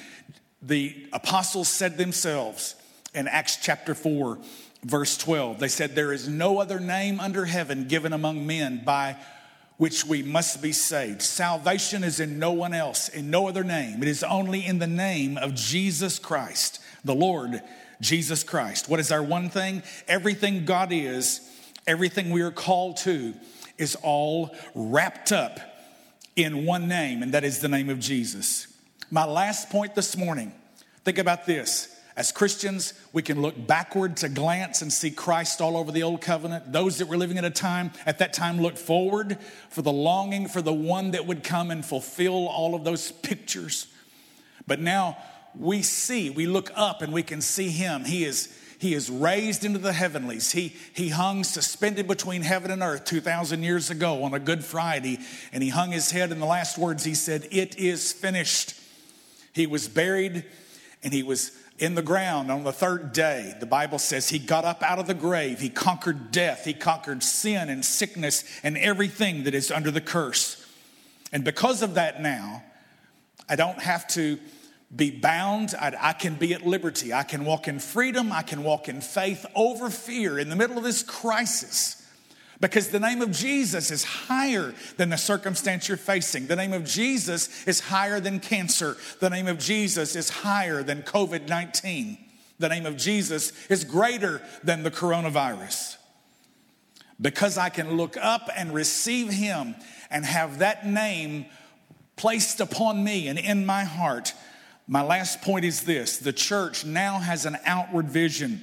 The 0.61 0.95
apostles 1.11 1.67
said 1.67 1.97
themselves, 1.97 2.75
in 3.13 3.27
Acts 3.27 3.57
chapter 3.57 3.93
4, 3.95 4.39
verse 4.83 5.17
12. 5.17 5.59
They 5.59 5.67
said, 5.67 5.95
There 5.95 6.13
is 6.13 6.27
no 6.27 6.59
other 6.59 6.79
name 6.79 7.19
under 7.19 7.45
heaven 7.45 7.87
given 7.87 8.13
among 8.13 8.45
men 8.45 8.83
by 8.83 9.17
which 9.77 10.05
we 10.05 10.23
must 10.23 10.61
be 10.61 10.71
saved. 10.71 11.21
Salvation 11.21 12.03
is 12.03 12.19
in 12.19 12.39
no 12.39 12.51
one 12.51 12.73
else, 12.73 13.09
in 13.09 13.29
no 13.29 13.47
other 13.47 13.63
name. 13.63 14.01
It 14.01 14.07
is 14.07 14.23
only 14.23 14.65
in 14.65 14.79
the 14.79 14.87
name 14.87 15.37
of 15.37 15.55
Jesus 15.55 16.19
Christ, 16.19 16.79
the 17.03 17.15
Lord 17.15 17.61
Jesus 17.99 18.43
Christ. 18.43 18.87
What 18.87 18.99
is 18.99 19.11
our 19.11 19.23
one 19.23 19.49
thing? 19.49 19.83
Everything 20.07 20.65
God 20.65 20.91
is, 20.91 21.41
everything 21.87 22.29
we 22.29 22.41
are 22.41 22.51
called 22.51 22.97
to, 22.97 23.33
is 23.77 23.97
all 24.03 24.55
wrapped 24.75 25.31
up 25.31 25.59
in 26.35 26.65
one 26.65 26.87
name, 26.87 27.23
and 27.23 27.33
that 27.33 27.43
is 27.43 27.59
the 27.59 27.67
name 27.67 27.89
of 27.89 27.99
Jesus. 27.99 28.67
My 29.11 29.25
last 29.25 29.69
point 29.69 29.95
this 29.95 30.17
morning 30.17 30.53
think 31.03 31.17
about 31.17 31.45
this. 31.45 31.92
As 32.15 32.31
Christians, 32.31 32.93
we 33.11 33.23
can 33.23 33.41
look 33.41 33.67
backward 33.67 34.17
to 34.17 34.29
glance 34.29 34.83
and 34.83 34.93
see 34.93 35.09
Christ 35.09 35.61
all 35.61 35.75
over 35.75 35.91
the 35.91 36.03
old 36.03 36.21
covenant. 36.21 36.71
Those 36.71 36.99
that 36.99 37.07
were 37.07 37.17
living 37.17 37.39
at 37.39 37.45
a 37.45 37.49
time, 37.49 37.91
at 38.05 38.19
that 38.19 38.33
time, 38.33 38.61
looked 38.61 38.77
forward 38.77 39.39
for 39.69 39.81
the 39.81 39.91
longing 39.91 40.47
for 40.47 40.61
the 40.61 40.73
one 40.73 41.11
that 41.11 41.25
would 41.25 41.43
come 41.43 41.71
and 41.71 41.83
fulfill 41.83 42.47
all 42.47 42.75
of 42.75 42.83
those 42.83 43.11
pictures. 43.11 43.87
But 44.67 44.79
now 44.79 45.17
we 45.57 45.81
see, 45.81 46.29
we 46.29 46.45
look 46.45 46.71
up 46.75 47.01
and 47.01 47.11
we 47.11 47.23
can 47.23 47.41
see 47.41 47.69
him. 47.69 48.05
He 48.05 48.25
is, 48.25 48.55
he 48.77 48.93
is 48.93 49.09
raised 49.09 49.65
into 49.65 49.79
the 49.79 49.93
heavenlies. 49.93 50.51
He, 50.51 50.75
he 50.93 51.09
hung 51.09 51.43
suspended 51.43 52.07
between 52.07 52.43
heaven 52.43 52.69
and 52.69 52.83
earth 52.83 53.05
2,000 53.05 53.63
years 53.63 53.89
ago 53.89 54.23
on 54.23 54.35
a 54.35 54.39
Good 54.39 54.63
Friday, 54.63 55.17
and 55.51 55.63
he 55.63 55.69
hung 55.69 55.91
his 55.91 56.11
head. 56.11 56.31
In 56.31 56.39
the 56.39 56.45
last 56.45 56.77
words, 56.77 57.03
he 57.03 57.15
said, 57.15 57.47
It 57.49 57.75
is 57.79 58.11
finished. 58.11 58.75
He 59.51 59.65
was 59.65 59.87
buried 59.87 60.45
and 61.03 61.13
he 61.13 61.23
was 61.23 61.51
in 61.79 61.95
the 61.95 62.01
ground 62.01 62.51
on 62.51 62.63
the 62.63 62.71
third 62.71 63.13
day. 63.13 63.55
The 63.59 63.65
Bible 63.65 63.99
says 63.99 64.29
he 64.29 64.39
got 64.39 64.65
up 64.65 64.83
out 64.83 64.99
of 64.99 65.07
the 65.07 65.13
grave. 65.13 65.59
He 65.59 65.69
conquered 65.69 66.31
death. 66.31 66.65
He 66.65 66.73
conquered 66.73 67.23
sin 67.23 67.69
and 67.69 67.83
sickness 67.83 68.43
and 68.63 68.77
everything 68.77 69.43
that 69.45 69.55
is 69.55 69.71
under 69.71 69.91
the 69.91 70.01
curse. 70.01 70.65
And 71.31 71.43
because 71.43 71.81
of 71.81 71.95
that, 71.95 72.21
now, 72.21 72.63
I 73.49 73.55
don't 73.55 73.79
have 73.79 74.07
to 74.09 74.37
be 74.95 75.09
bound. 75.09 75.73
I, 75.79 75.95
I, 75.99 76.13
can 76.13 76.35
be 76.35 76.53
at 76.53 76.65
liberty. 76.65 77.11
I 77.11 77.23
can 77.23 77.45
walk 77.45 77.67
in 77.67 77.79
freedom. 77.79 78.31
I 78.31 78.43
can 78.43 78.63
walk 78.63 78.87
in 78.87 79.01
faith 79.01 79.45
over 79.55 79.89
fear 79.89 80.37
in 80.37 80.49
the 80.49 80.55
middle 80.55 80.77
of 80.77 80.83
this 80.83 81.01
crisis. 81.01 82.02
Because 82.63 82.87
the 82.87 82.99
name 83.01 83.21
of 83.21 83.29
Jesus 83.31 83.91
is 83.91 84.05
higher 84.05 84.73
than 84.95 85.09
the 85.09 85.17
circumstance 85.17 85.89
you're 85.89 85.97
facing. 85.97 86.47
The 86.47 86.55
name 86.55 86.71
of 86.71 86.85
Jesus 86.85 87.67
is 87.67 87.81
higher 87.81 88.21
than 88.21 88.39
cancer. 88.39 88.95
The 89.19 89.29
name 89.29 89.49
of 89.49 89.59
Jesus 89.59 90.15
is 90.15 90.29
higher 90.29 90.81
than 90.81 91.01
COVID 91.01 91.49
19. 91.49 92.17
The 92.59 92.69
name 92.69 92.85
of 92.85 92.95
Jesus 92.95 93.51
is 93.67 93.83
greater 93.83 94.41
than 94.63 94.83
the 94.83 94.91
coronavirus. 94.91 95.97
Because 97.19 97.57
I 97.57 97.67
can 97.67 97.97
look 97.97 98.15
up 98.15 98.49
and 98.55 98.73
receive 98.73 99.29
Him 99.29 99.75
and 100.09 100.23
have 100.23 100.59
that 100.59 100.87
name 100.87 101.47
placed 102.15 102.61
upon 102.61 103.03
me 103.03 103.27
and 103.27 103.37
in 103.37 103.65
my 103.65 103.83
heart. 103.83 104.33
My 104.87 105.01
last 105.01 105.41
point 105.41 105.65
is 105.65 105.81
this 105.81 106.17
the 106.17 106.31
church 106.31 106.85
now 106.85 107.19
has 107.19 107.45
an 107.45 107.57
outward 107.65 108.05
vision 108.07 108.61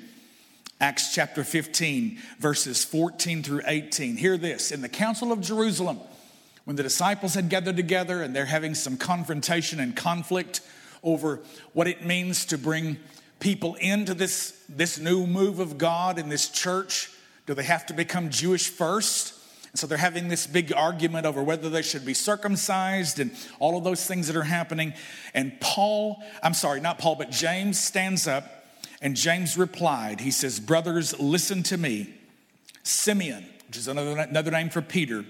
Acts 0.82 1.12
chapter 1.12 1.44
15, 1.44 2.18
verses 2.38 2.84
14 2.84 3.42
through 3.42 3.60
18. 3.66 4.16
Hear 4.16 4.38
this 4.38 4.72
In 4.72 4.80
the 4.80 4.88
Council 4.88 5.30
of 5.30 5.42
Jerusalem, 5.42 6.00
when 6.64 6.76
the 6.76 6.82
disciples 6.82 7.34
had 7.34 7.50
gathered 7.50 7.76
together 7.76 8.22
and 8.22 8.34
they're 8.34 8.46
having 8.46 8.74
some 8.74 8.96
confrontation 8.96 9.78
and 9.78 9.94
conflict 9.94 10.62
over 11.02 11.40
what 11.74 11.86
it 11.86 12.06
means 12.06 12.46
to 12.46 12.56
bring 12.56 12.96
people 13.40 13.74
into 13.74 14.14
this, 14.14 14.58
this 14.70 14.98
new 14.98 15.26
move 15.26 15.58
of 15.58 15.76
God 15.76 16.18
in 16.18 16.30
this 16.30 16.48
church, 16.48 17.10
do 17.44 17.52
they 17.52 17.64
have 17.64 17.84
to 17.86 17.92
become 17.92 18.30
Jewish 18.30 18.68
first? 18.68 19.34
And 19.72 19.78
so 19.78 19.86
they're 19.86 19.98
having 19.98 20.28
this 20.28 20.46
big 20.46 20.72
argument 20.72 21.26
over 21.26 21.42
whether 21.42 21.68
they 21.68 21.82
should 21.82 22.06
be 22.06 22.14
circumcised 22.14 23.20
and 23.20 23.32
all 23.58 23.76
of 23.76 23.84
those 23.84 24.06
things 24.06 24.28
that 24.28 24.36
are 24.36 24.42
happening. 24.42 24.94
And 25.34 25.60
Paul, 25.60 26.22
I'm 26.42 26.54
sorry, 26.54 26.80
not 26.80 26.98
Paul, 26.98 27.16
but 27.16 27.30
James 27.30 27.78
stands 27.78 28.26
up 28.26 28.59
and 29.00 29.16
James 29.16 29.56
replied, 29.56 30.20
he 30.20 30.30
says, 30.30 30.60
Brothers, 30.60 31.18
listen 31.18 31.62
to 31.64 31.76
me. 31.76 32.14
Simeon, 32.82 33.46
which 33.66 33.76
is 33.76 33.88
another, 33.88 34.18
another 34.18 34.50
name 34.50 34.70
for 34.70 34.82
Peter, 34.82 35.24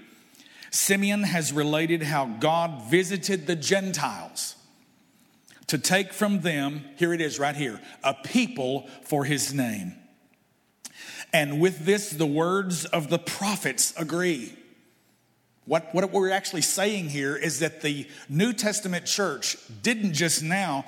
Simeon 0.71 1.23
has 1.23 1.51
related 1.51 2.03
how 2.03 2.25
God 2.25 2.83
visited 2.89 3.45
the 3.45 3.55
Gentiles 3.55 4.55
to 5.67 5.77
take 5.77 6.11
from 6.11 6.41
them, 6.41 6.83
here 6.97 7.13
it 7.13 7.21
is 7.21 7.39
right 7.39 7.55
here, 7.55 7.79
a 8.03 8.13
people 8.13 8.89
for 9.03 9.23
his 9.23 9.53
name. 9.53 9.95
And 11.33 11.61
with 11.61 11.85
this, 11.85 12.09
the 12.09 12.25
words 12.25 12.83
of 12.83 13.09
the 13.09 13.19
prophets 13.19 13.93
agree. 13.95 14.53
What, 15.65 15.93
what 15.93 16.11
we're 16.11 16.31
actually 16.31 16.63
saying 16.63 17.09
here 17.09 17.37
is 17.37 17.59
that 17.59 17.81
the 17.81 18.07
New 18.27 18.51
Testament 18.51 19.05
church 19.05 19.55
didn't 19.81 20.13
just 20.13 20.43
now 20.43 20.85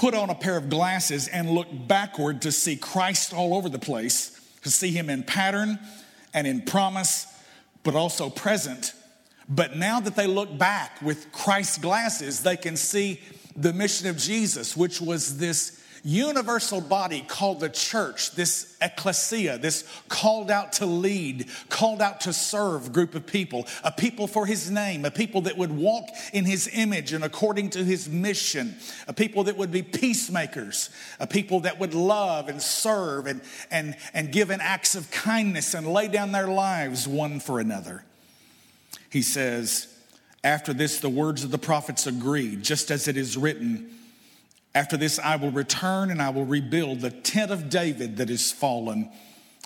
put 0.00 0.14
on 0.14 0.30
a 0.30 0.34
pair 0.34 0.56
of 0.56 0.70
glasses 0.70 1.28
and 1.28 1.50
look 1.50 1.68
backward 1.86 2.40
to 2.40 2.50
see 2.50 2.74
Christ 2.74 3.34
all 3.34 3.54
over 3.54 3.68
the 3.68 3.78
place, 3.78 4.40
to 4.62 4.70
see 4.70 4.92
him 4.92 5.10
in 5.10 5.22
pattern 5.22 5.78
and 6.32 6.46
in 6.46 6.62
promise, 6.62 7.26
but 7.82 7.94
also 7.94 8.30
present. 8.30 8.94
But 9.46 9.76
now 9.76 10.00
that 10.00 10.16
they 10.16 10.26
look 10.26 10.56
back 10.56 11.02
with 11.02 11.30
Christ's 11.32 11.76
glasses, 11.76 12.42
they 12.42 12.56
can 12.56 12.78
see 12.78 13.20
the 13.54 13.74
mission 13.74 14.08
of 14.08 14.16
Jesus, 14.16 14.74
which 14.74 15.02
was 15.02 15.36
this 15.36 15.79
universal 16.02 16.80
body 16.80 17.24
called 17.26 17.60
the 17.60 17.68
church, 17.68 18.32
this 18.32 18.76
ecclesia, 18.80 19.58
this 19.58 19.84
called 20.08 20.50
out 20.50 20.72
to 20.74 20.86
lead, 20.86 21.46
called 21.68 22.00
out 22.00 22.22
to 22.22 22.32
serve 22.32 22.92
group 22.92 23.14
of 23.14 23.26
people, 23.26 23.66
a 23.84 23.92
people 23.92 24.26
for 24.26 24.46
his 24.46 24.70
name, 24.70 25.04
a 25.04 25.10
people 25.10 25.42
that 25.42 25.56
would 25.56 25.70
walk 25.70 26.08
in 26.32 26.44
his 26.44 26.68
image 26.72 27.12
and 27.12 27.24
according 27.24 27.70
to 27.70 27.84
his 27.84 28.08
mission, 28.08 28.74
a 29.08 29.12
people 29.12 29.44
that 29.44 29.56
would 29.56 29.70
be 29.70 29.82
peacemakers, 29.82 30.90
a 31.18 31.26
people 31.26 31.60
that 31.60 31.78
would 31.78 31.94
love 31.94 32.48
and 32.48 32.60
serve 32.62 33.26
and, 33.26 33.40
and, 33.70 33.96
and 34.14 34.32
give 34.32 34.50
in 34.50 34.60
acts 34.60 34.94
of 34.94 35.10
kindness 35.10 35.74
and 35.74 35.86
lay 35.86 36.08
down 36.08 36.32
their 36.32 36.48
lives 36.48 37.06
one 37.06 37.40
for 37.40 37.60
another. 37.60 38.04
He 39.10 39.22
says, 39.22 39.86
after 40.42 40.72
this, 40.72 41.00
the 41.00 41.08
words 41.10 41.44
of 41.44 41.50
the 41.50 41.58
prophets 41.58 42.06
agree, 42.06 42.56
just 42.56 42.90
as 42.90 43.08
it 43.08 43.16
is 43.16 43.36
written, 43.36 43.90
after 44.74 44.96
this, 44.96 45.18
I 45.18 45.36
will 45.36 45.50
return 45.50 46.10
and 46.10 46.22
I 46.22 46.30
will 46.30 46.44
rebuild 46.44 47.00
the 47.00 47.10
tent 47.10 47.50
of 47.50 47.68
David 47.68 48.18
that 48.18 48.30
is 48.30 48.52
fallen. 48.52 49.10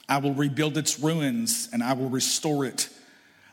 I 0.08 0.18
will 0.18 0.34
rebuild 0.34 0.78
its 0.78 0.98
ruins 0.98 1.68
and 1.72 1.82
I 1.82 1.92
will 1.92 2.08
restore 2.08 2.64
it, 2.64 2.88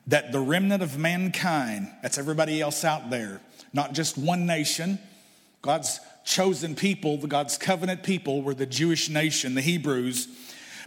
that 0.08 0.32
the 0.32 0.40
remnant 0.40 0.82
of 0.82 0.98
mankind, 0.98 1.92
that's 2.02 2.18
everybody 2.18 2.62
else 2.62 2.84
out 2.84 3.10
there, 3.10 3.42
not 3.74 3.94
just 3.94 4.18
one 4.18 4.46
nation, 4.46 5.00
God's 5.62 6.00
chosen 6.24 6.76
people, 6.76 7.18
the 7.18 7.28
God's 7.28 7.58
covenant 7.58 8.04
people 8.04 8.42
were 8.42 8.54
the 8.54 8.66
Jewish 8.66 9.10
nation, 9.10 9.56
the 9.56 9.62
Hebrews. 9.62 10.28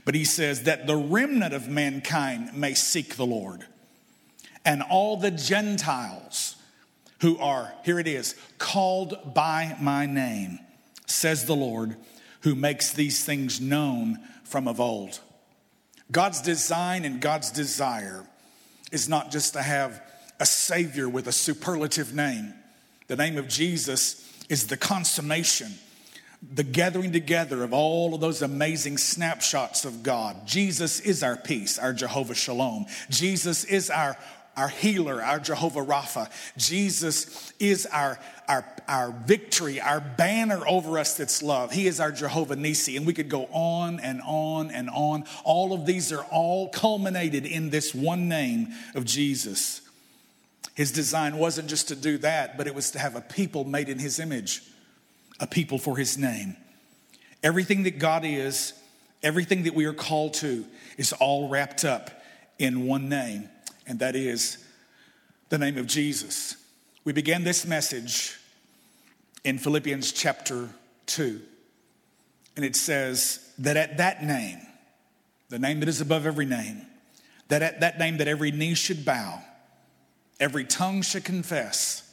But 0.04 0.14
he 0.14 0.24
says 0.24 0.64
that 0.64 0.86
the 0.86 0.96
remnant 0.96 1.54
of 1.54 1.68
mankind 1.68 2.54
may 2.54 2.74
seek 2.74 3.16
the 3.16 3.26
Lord. 3.26 3.66
And 4.64 4.82
all 4.82 5.16
the 5.16 5.30
Gentiles 5.30 6.56
who 7.24 7.38
are, 7.38 7.72
here 7.86 7.98
it 7.98 8.06
is, 8.06 8.34
called 8.58 9.32
by 9.32 9.74
my 9.80 10.04
name, 10.04 10.58
says 11.06 11.46
the 11.46 11.56
Lord, 11.56 11.96
who 12.42 12.54
makes 12.54 12.92
these 12.92 13.24
things 13.24 13.62
known 13.62 14.18
from 14.44 14.68
of 14.68 14.78
old. 14.78 15.20
God's 16.12 16.42
design 16.42 17.06
and 17.06 17.22
God's 17.22 17.50
desire 17.50 18.26
is 18.92 19.08
not 19.08 19.30
just 19.30 19.54
to 19.54 19.62
have 19.62 20.02
a 20.38 20.44
Savior 20.44 21.08
with 21.08 21.26
a 21.26 21.32
superlative 21.32 22.14
name. 22.14 22.52
The 23.06 23.16
name 23.16 23.38
of 23.38 23.48
Jesus 23.48 24.30
is 24.50 24.66
the 24.66 24.76
consummation, 24.76 25.72
the 26.42 26.62
gathering 26.62 27.12
together 27.12 27.64
of 27.64 27.72
all 27.72 28.14
of 28.14 28.20
those 28.20 28.42
amazing 28.42 28.98
snapshots 28.98 29.86
of 29.86 30.02
God. 30.02 30.46
Jesus 30.46 31.00
is 31.00 31.22
our 31.22 31.38
peace, 31.38 31.78
our 31.78 31.94
Jehovah 31.94 32.34
Shalom. 32.34 32.84
Jesus 33.08 33.64
is 33.64 33.88
our 33.88 34.14
our 34.56 34.68
healer, 34.68 35.22
our 35.22 35.38
Jehovah 35.38 35.84
Rapha. 35.84 36.30
Jesus 36.56 37.52
is 37.58 37.86
our, 37.86 38.18
our, 38.48 38.64
our 38.86 39.10
victory, 39.10 39.80
our 39.80 40.00
banner 40.00 40.66
over 40.66 40.98
us 40.98 41.16
that's 41.16 41.42
love. 41.42 41.72
He 41.72 41.86
is 41.86 42.00
our 42.00 42.12
Jehovah 42.12 42.56
Nisi. 42.56 42.96
And 42.96 43.06
we 43.06 43.14
could 43.14 43.28
go 43.28 43.46
on 43.46 44.00
and 44.00 44.20
on 44.24 44.70
and 44.70 44.88
on. 44.90 45.24
All 45.44 45.72
of 45.72 45.86
these 45.86 46.12
are 46.12 46.24
all 46.30 46.68
culminated 46.68 47.46
in 47.46 47.70
this 47.70 47.94
one 47.94 48.28
name 48.28 48.68
of 48.94 49.04
Jesus. 49.04 49.80
His 50.74 50.92
design 50.92 51.36
wasn't 51.36 51.68
just 51.68 51.88
to 51.88 51.96
do 51.96 52.18
that, 52.18 52.56
but 52.56 52.66
it 52.66 52.74
was 52.74 52.90
to 52.92 52.98
have 52.98 53.16
a 53.16 53.20
people 53.20 53.64
made 53.64 53.88
in 53.88 53.98
his 53.98 54.18
image, 54.18 54.62
a 55.40 55.46
people 55.46 55.78
for 55.78 55.96
his 55.96 56.18
name. 56.18 56.56
Everything 57.42 57.84
that 57.84 57.98
God 57.98 58.24
is, 58.24 58.72
everything 59.22 59.64
that 59.64 59.74
we 59.74 59.84
are 59.84 59.92
called 59.92 60.34
to, 60.34 60.64
is 60.96 61.12
all 61.12 61.48
wrapped 61.48 61.84
up 61.84 62.10
in 62.58 62.86
one 62.86 63.08
name 63.08 63.48
and 63.86 63.98
that 63.98 64.16
is 64.16 64.58
the 65.48 65.58
name 65.58 65.76
of 65.78 65.86
Jesus. 65.86 66.56
We 67.04 67.12
began 67.12 67.44
this 67.44 67.66
message 67.66 68.38
in 69.44 69.58
Philippians 69.58 70.12
chapter 70.12 70.70
2, 71.06 71.40
and 72.56 72.64
it 72.64 72.76
says 72.76 73.52
that 73.58 73.76
at 73.76 73.98
that 73.98 74.22
name, 74.24 74.58
the 75.50 75.58
name 75.58 75.80
that 75.80 75.88
is 75.88 76.00
above 76.00 76.26
every 76.26 76.46
name, 76.46 76.86
that 77.48 77.62
at 77.62 77.80
that 77.80 77.98
name 77.98 78.16
that 78.18 78.28
every 78.28 78.50
knee 78.50 78.74
should 78.74 79.04
bow, 79.04 79.42
every 80.40 80.64
tongue 80.64 81.02
should 81.02 81.24
confess 81.24 82.10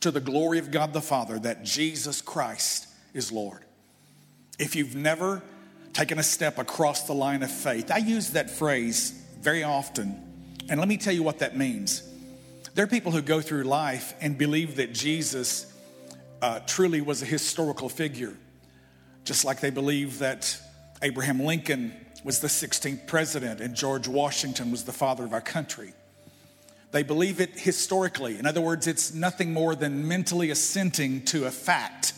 to 0.00 0.10
the 0.10 0.20
glory 0.20 0.58
of 0.58 0.72
God 0.72 0.92
the 0.92 1.00
Father 1.00 1.38
that 1.38 1.64
Jesus 1.64 2.20
Christ 2.20 2.88
is 3.14 3.30
Lord. 3.30 3.64
If 4.58 4.74
you've 4.74 4.96
never 4.96 5.42
taken 5.92 6.18
a 6.18 6.22
step 6.24 6.58
across 6.58 7.06
the 7.06 7.12
line 7.12 7.42
of 7.42 7.50
faith, 7.52 7.90
I 7.90 7.98
use 7.98 8.30
that 8.30 8.50
phrase 8.50 9.12
very 9.40 9.62
often 9.62 10.31
and 10.68 10.78
let 10.78 10.88
me 10.88 10.96
tell 10.96 11.12
you 11.12 11.22
what 11.22 11.38
that 11.40 11.56
means. 11.56 12.08
There 12.74 12.84
are 12.84 12.88
people 12.88 13.12
who 13.12 13.20
go 13.20 13.40
through 13.40 13.64
life 13.64 14.14
and 14.20 14.38
believe 14.38 14.76
that 14.76 14.94
Jesus 14.94 15.66
uh, 16.40 16.60
truly 16.60 17.00
was 17.00 17.22
a 17.22 17.26
historical 17.26 17.88
figure, 17.88 18.34
just 19.24 19.44
like 19.44 19.60
they 19.60 19.70
believe 19.70 20.20
that 20.20 20.58
Abraham 21.02 21.40
Lincoln 21.40 21.92
was 22.24 22.40
the 22.40 22.48
16th 22.48 23.06
president 23.06 23.60
and 23.60 23.74
George 23.74 24.08
Washington 24.08 24.70
was 24.70 24.84
the 24.84 24.92
father 24.92 25.24
of 25.24 25.32
our 25.32 25.40
country. 25.40 25.92
They 26.92 27.02
believe 27.02 27.40
it 27.40 27.58
historically. 27.58 28.38
In 28.38 28.46
other 28.46 28.60
words, 28.60 28.86
it's 28.86 29.12
nothing 29.12 29.52
more 29.52 29.74
than 29.74 30.06
mentally 30.06 30.50
assenting 30.50 31.24
to 31.26 31.46
a 31.46 31.50
fact. 31.50 32.12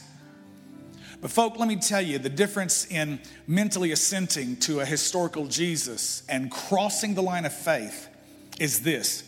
But, 1.20 1.30
folk, 1.30 1.58
let 1.58 1.68
me 1.68 1.76
tell 1.76 2.02
you 2.02 2.18
the 2.18 2.28
difference 2.28 2.86
in 2.86 3.20
mentally 3.46 3.92
assenting 3.92 4.56
to 4.58 4.80
a 4.80 4.84
historical 4.84 5.46
Jesus 5.46 6.22
and 6.28 6.50
crossing 6.50 7.14
the 7.14 7.22
line 7.22 7.46
of 7.46 7.52
faith 7.52 8.08
is 8.58 8.80
this 8.80 9.24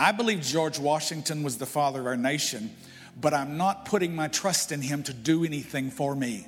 I 0.00 0.12
believe 0.12 0.40
George 0.40 0.78
Washington 0.78 1.42
was 1.42 1.58
the 1.58 1.66
father 1.66 2.00
of 2.00 2.06
our 2.06 2.16
nation, 2.16 2.74
but 3.20 3.34
I'm 3.34 3.58
not 3.58 3.84
putting 3.84 4.14
my 4.14 4.28
trust 4.28 4.72
in 4.72 4.80
him 4.80 5.02
to 5.02 5.12
do 5.12 5.44
anything 5.44 5.90
for 5.90 6.16
me, 6.16 6.46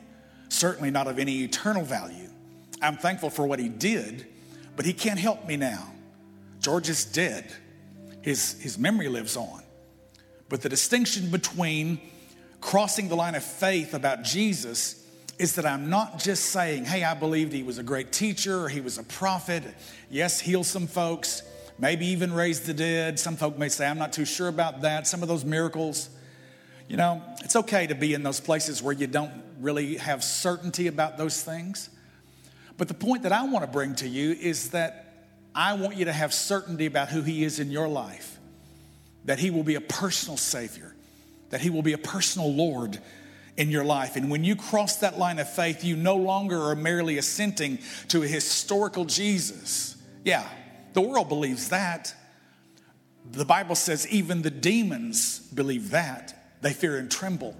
certainly 0.48 0.90
not 0.90 1.06
of 1.06 1.18
any 1.18 1.42
eternal 1.42 1.84
value. 1.84 2.30
I'm 2.80 2.96
thankful 2.96 3.28
for 3.28 3.46
what 3.46 3.58
he 3.58 3.68
did, 3.68 4.26
but 4.74 4.86
he 4.86 4.94
can't 4.94 5.18
help 5.18 5.46
me 5.46 5.56
now. 5.56 5.92
George 6.60 6.88
is 6.88 7.04
dead, 7.04 7.52
his, 8.22 8.58
his 8.60 8.78
memory 8.78 9.08
lives 9.08 9.36
on. 9.36 9.62
But 10.48 10.62
the 10.62 10.70
distinction 10.70 11.30
between 11.30 12.00
crossing 12.62 13.08
the 13.08 13.16
line 13.16 13.34
of 13.34 13.44
faith 13.44 13.92
about 13.92 14.22
Jesus 14.22 15.06
is 15.38 15.56
that 15.56 15.66
I'm 15.66 15.90
not 15.90 16.18
just 16.18 16.44
saying, 16.46 16.86
hey, 16.86 17.04
I 17.04 17.12
believed 17.12 17.52
he 17.52 17.62
was 17.62 17.76
a 17.76 17.82
great 17.82 18.12
teacher 18.12 18.64
or 18.64 18.68
he 18.70 18.80
was 18.80 18.96
a 18.96 19.02
prophet. 19.02 19.62
Yes, 20.10 20.40
heal 20.40 20.64
some 20.64 20.86
folks 20.86 21.42
maybe 21.78 22.06
even 22.06 22.32
raise 22.32 22.60
the 22.60 22.74
dead. 22.74 23.18
Some 23.18 23.36
folk 23.36 23.58
may 23.58 23.68
say, 23.68 23.86
I'm 23.86 23.98
not 23.98 24.12
too 24.12 24.24
sure 24.24 24.48
about 24.48 24.82
that. 24.82 25.06
Some 25.06 25.22
of 25.22 25.28
those 25.28 25.44
miracles, 25.44 26.08
you 26.88 26.96
know, 26.96 27.22
it's 27.42 27.56
okay 27.56 27.86
to 27.86 27.94
be 27.94 28.14
in 28.14 28.22
those 28.22 28.40
places 28.40 28.82
where 28.82 28.92
you 28.92 29.06
don't 29.06 29.32
really 29.60 29.96
have 29.96 30.22
certainty 30.22 30.86
about 30.86 31.18
those 31.18 31.42
things. 31.42 31.90
But 32.76 32.88
the 32.88 32.94
point 32.94 33.22
that 33.22 33.32
I 33.32 33.44
want 33.44 33.64
to 33.64 33.70
bring 33.70 33.94
to 33.96 34.08
you 34.08 34.32
is 34.32 34.70
that 34.70 35.14
I 35.54 35.74
want 35.74 35.96
you 35.96 36.06
to 36.06 36.12
have 36.12 36.32
certainty 36.32 36.86
about 36.86 37.08
who 37.08 37.22
He 37.22 37.44
is 37.44 37.60
in 37.60 37.70
your 37.70 37.88
life, 37.88 38.38
that 39.24 39.38
He 39.38 39.50
will 39.50 39.62
be 39.62 39.74
a 39.74 39.80
personal 39.80 40.36
Savior, 40.36 40.94
that 41.50 41.60
He 41.60 41.70
will 41.70 41.82
be 41.82 41.92
a 41.92 41.98
personal 41.98 42.52
Lord 42.52 42.98
in 43.56 43.70
your 43.70 43.84
life. 43.84 44.16
And 44.16 44.30
when 44.30 44.44
you 44.44 44.56
cross 44.56 44.96
that 44.96 45.18
line 45.18 45.38
of 45.38 45.52
faith, 45.52 45.84
you 45.84 45.94
no 45.94 46.16
longer 46.16 46.58
are 46.58 46.74
merely 46.74 47.18
assenting 47.18 47.78
to 48.08 48.22
a 48.22 48.26
historical 48.26 49.04
Jesus. 49.04 49.96
Yeah, 50.24 50.48
the 50.92 51.00
world 51.00 51.28
believes 51.28 51.70
that. 51.70 52.14
The 53.30 53.44
Bible 53.44 53.74
says 53.74 54.06
even 54.08 54.42
the 54.42 54.50
demons 54.50 55.38
believe 55.38 55.90
that. 55.90 56.60
They 56.60 56.72
fear 56.72 56.98
and 56.98 57.10
tremble. 57.10 57.56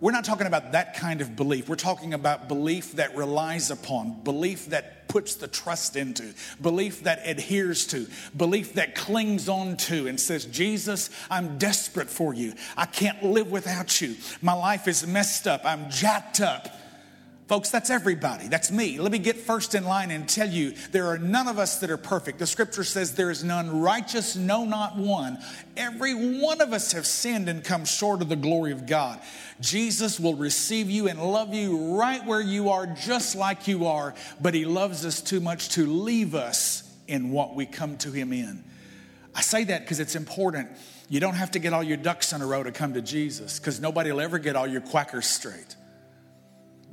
We're 0.00 0.12
not 0.12 0.24
talking 0.24 0.48
about 0.48 0.72
that 0.72 0.94
kind 0.94 1.20
of 1.20 1.36
belief. 1.36 1.68
We're 1.68 1.76
talking 1.76 2.12
about 2.12 2.48
belief 2.48 2.92
that 2.92 3.14
relies 3.14 3.70
upon, 3.70 4.24
belief 4.24 4.66
that 4.66 5.06
puts 5.06 5.36
the 5.36 5.46
trust 5.46 5.94
into, 5.94 6.34
belief 6.60 7.04
that 7.04 7.20
adheres 7.24 7.86
to, 7.88 8.08
belief 8.36 8.72
that 8.72 8.96
clings 8.96 9.48
on 9.48 9.76
to 9.76 10.08
and 10.08 10.18
says, 10.18 10.46
Jesus, 10.46 11.08
I'm 11.30 11.56
desperate 11.56 12.10
for 12.10 12.34
you. 12.34 12.54
I 12.76 12.86
can't 12.86 13.22
live 13.22 13.52
without 13.52 14.00
you. 14.00 14.16
My 14.40 14.54
life 14.54 14.88
is 14.88 15.06
messed 15.06 15.46
up. 15.46 15.60
I'm 15.64 15.88
jacked 15.88 16.40
up. 16.40 16.66
Folks, 17.48 17.70
that's 17.70 17.90
everybody. 17.90 18.46
That's 18.48 18.70
me. 18.70 18.98
Let 18.98 19.10
me 19.10 19.18
get 19.18 19.36
first 19.36 19.74
in 19.74 19.84
line 19.84 20.10
and 20.10 20.28
tell 20.28 20.48
you 20.48 20.70
there 20.92 21.08
are 21.08 21.18
none 21.18 21.48
of 21.48 21.58
us 21.58 21.80
that 21.80 21.90
are 21.90 21.96
perfect. 21.96 22.38
The 22.38 22.46
scripture 22.46 22.84
says 22.84 23.14
there 23.14 23.30
is 23.30 23.42
none 23.42 23.80
righteous, 23.80 24.36
no, 24.36 24.64
not 24.64 24.96
one. 24.96 25.38
Every 25.76 26.40
one 26.40 26.60
of 26.60 26.72
us 26.72 26.92
have 26.92 27.04
sinned 27.04 27.48
and 27.48 27.64
come 27.64 27.84
short 27.84 28.22
of 28.22 28.28
the 28.28 28.36
glory 28.36 28.70
of 28.70 28.86
God. 28.86 29.20
Jesus 29.60 30.20
will 30.20 30.34
receive 30.34 30.88
you 30.88 31.08
and 31.08 31.20
love 31.20 31.52
you 31.52 31.98
right 31.98 32.24
where 32.24 32.40
you 32.40 32.70
are, 32.70 32.86
just 32.86 33.34
like 33.34 33.66
you 33.66 33.86
are, 33.86 34.14
but 34.40 34.54
He 34.54 34.64
loves 34.64 35.04
us 35.04 35.20
too 35.20 35.40
much 35.40 35.70
to 35.70 35.84
leave 35.84 36.34
us 36.34 36.88
in 37.08 37.32
what 37.32 37.56
we 37.56 37.66
come 37.66 37.98
to 37.98 38.12
Him 38.12 38.32
in. 38.32 38.62
I 39.34 39.40
say 39.40 39.64
that 39.64 39.80
because 39.80 39.98
it's 39.98 40.14
important. 40.14 40.68
You 41.08 41.18
don't 41.18 41.34
have 41.34 41.50
to 41.50 41.58
get 41.58 41.72
all 41.72 41.82
your 41.82 41.96
ducks 41.96 42.32
in 42.32 42.40
a 42.40 42.46
row 42.46 42.62
to 42.62 42.72
come 42.72 42.94
to 42.94 43.02
Jesus 43.02 43.58
because 43.58 43.80
nobody 43.80 44.12
will 44.12 44.20
ever 44.20 44.38
get 44.38 44.56
all 44.56 44.66
your 44.66 44.80
quackers 44.80 45.26
straight. 45.26 45.76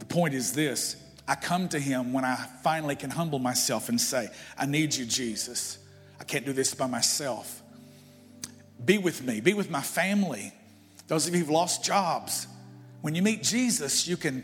Point 0.09 0.33
is 0.33 0.53
this 0.53 0.95
I 1.27 1.35
come 1.35 1.69
to 1.69 1.79
him 1.79 2.11
when 2.11 2.25
I 2.25 2.35
finally 2.63 2.95
can 2.95 3.11
humble 3.11 3.39
myself 3.39 3.87
and 3.89 4.01
say, 4.01 4.29
I 4.57 4.65
need 4.65 4.95
you, 4.95 5.05
Jesus. 5.05 5.77
I 6.19 6.23
can't 6.23 6.45
do 6.45 6.53
this 6.53 6.73
by 6.73 6.87
myself. 6.87 7.61
Be 8.83 8.97
with 8.97 9.23
me, 9.23 9.39
be 9.39 9.53
with 9.53 9.69
my 9.69 9.81
family. 9.81 10.53
Those 11.07 11.27
of 11.27 11.33
you 11.33 11.39
who've 11.41 11.49
lost 11.49 11.83
jobs, 11.83 12.47
when 13.01 13.15
you 13.15 13.21
meet 13.21 13.43
Jesus, 13.43 14.07
you 14.07 14.17
can 14.17 14.43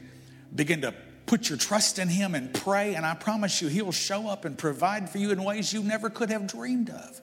begin 0.53 0.81
to 0.81 0.93
put 1.25 1.49
your 1.49 1.57
trust 1.57 1.99
in 1.99 2.07
Him 2.07 2.35
and 2.35 2.53
pray, 2.53 2.95
and 2.95 3.05
I 3.05 3.15
promise 3.15 3.61
you, 3.61 3.67
He'll 3.67 3.91
show 3.91 4.27
up 4.27 4.45
and 4.45 4.57
provide 4.57 5.09
for 5.09 5.17
you 5.17 5.31
in 5.31 5.43
ways 5.43 5.73
you 5.73 5.83
never 5.83 6.09
could 6.09 6.29
have 6.29 6.47
dreamed 6.47 6.89
of. 6.89 7.21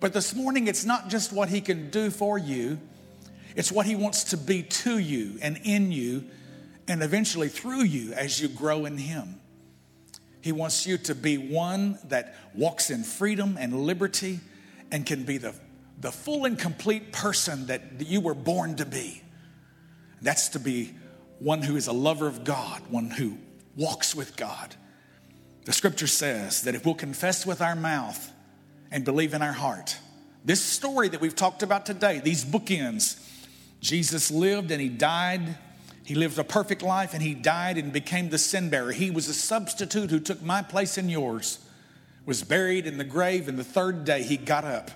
But 0.00 0.12
this 0.12 0.34
morning, 0.34 0.68
it's 0.68 0.84
not 0.84 1.08
just 1.08 1.32
what 1.32 1.48
He 1.48 1.60
can 1.60 1.90
do 1.90 2.10
for 2.10 2.38
you, 2.38 2.78
it's 3.56 3.72
what 3.72 3.86
He 3.86 3.96
wants 3.96 4.24
to 4.24 4.36
be 4.36 4.62
to 4.62 4.98
you 4.98 5.38
and 5.40 5.58
in 5.64 5.92
you, 5.92 6.24
and 6.88 7.02
eventually 7.02 7.48
through 7.48 7.84
you 7.84 8.12
as 8.12 8.40
you 8.40 8.48
grow 8.48 8.84
in 8.84 8.98
Him. 8.98 9.40
He 10.40 10.52
wants 10.52 10.86
you 10.86 10.98
to 10.98 11.14
be 11.14 11.38
one 11.38 11.98
that 12.04 12.34
walks 12.54 12.90
in 12.90 13.02
freedom 13.02 13.56
and 13.58 13.84
liberty 13.86 14.40
and 14.92 15.06
can 15.06 15.24
be 15.24 15.38
the, 15.38 15.54
the 16.00 16.12
full 16.12 16.44
and 16.44 16.58
complete 16.58 17.12
person 17.12 17.66
that 17.66 17.82
you 18.00 18.20
were 18.20 18.34
born 18.34 18.76
to 18.76 18.84
be. 18.84 19.22
That's 20.20 20.50
to 20.50 20.58
be 20.58 20.94
one 21.38 21.62
who 21.62 21.76
is 21.76 21.86
a 21.86 21.92
lover 21.92 22.26
of 22.26 22.44
God, 22.44 22.82
one 22.90 23.10
who 23.10 23.38
walks 23.76 24.14
with 24.14 24.36
God. 24.36 24.74
The 25.64 25.72
scripture 25.72 26.06
says 26.06 26.62
that 26.62 26.74
if 26.74 26.84
we'll 26.84 26.94
confess 26.94 27.46
with 27.46 27.60
our 27.60 27.74
mouth 27.74 28.30
and 28.90 29.04
believe 29.04 29.34
in 29.34 29.42
our 29.42 29.52
heart, 29.52 29.96
this 30.44 30.62
story 30.62 31.08
that 31.08 31.20
we've 31.20 31.34
talked 31.34 31.62
about 31.62 31.86
today, 31.86 32.20
these 32.22 32.44
bookends, 32.44 33.18
Jesus 33.80 34.30
lived 34.30 34.70
and 34.70 34.80
he 34.80 34.90
died. 34.90 35.56
He 36.04 36.14
lived 36.14 36.38
a 36.38 36.44
perfect 36.44 36.82
life 36.82 37.14
and 37.14 37.22
he 37.22 37.34
died 37.34 37.78
and 37.78 37.92
became 37.92 38.28
the 38.28 38.38
sin 38.38 38.68
bearer. 38.68 38.92
He 38.92 39.10
was 39.10 39.28
a 39.28 39.34
substitute 39.34 40.10
who 40.10 40.20
took 40.20 40.42
my 40.42 40.62
place 40.62 40.98
and 40.98 41.10
yours, 41.10 41.58
was 42.26 42.42
buried 42.42 42.86
in 42.86 42.98
the 42.98 43.04
grave, 43.04 43.48
and 43.48 43.58
the 43.58 43.64
third 43.64 44.04
day 44.04 44.22
he 44.22 44.36
got 44.36 44.64
up. 44.64 44.90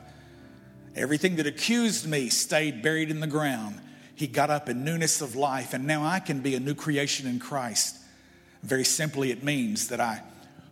Everything 0.95 1.37
that 1.37 1.47
accused 1.47 2.07
me 2.07 2.29
stayed 2.29 2.83
buried 2.83 3.11
in 3.11 3.21
the 3.21 3.27
ground. 3.27 3.81
He 4.15 4.27
got 4.27 4.51
up 4.51 4.69
in 4.69 4.85
newness 4.85 5.21
of 5.21 5.37
life, 5.37 5.73
and 5.73 5.87
now 5.87 6.05
I 6.05 6.21
can 6.21 6.41
be 6.41 6.55
a 6.55 6.61
new 6.61 6.75
creation 6.75 7.27
in 7.27 7.39
Christ. 7.39 7.97
Very 8.63 8.85
simply, 8.85 9.31
it 9.31 9.45
means 9.45 9.89
that 9.89 10.01
I 10.01 10.23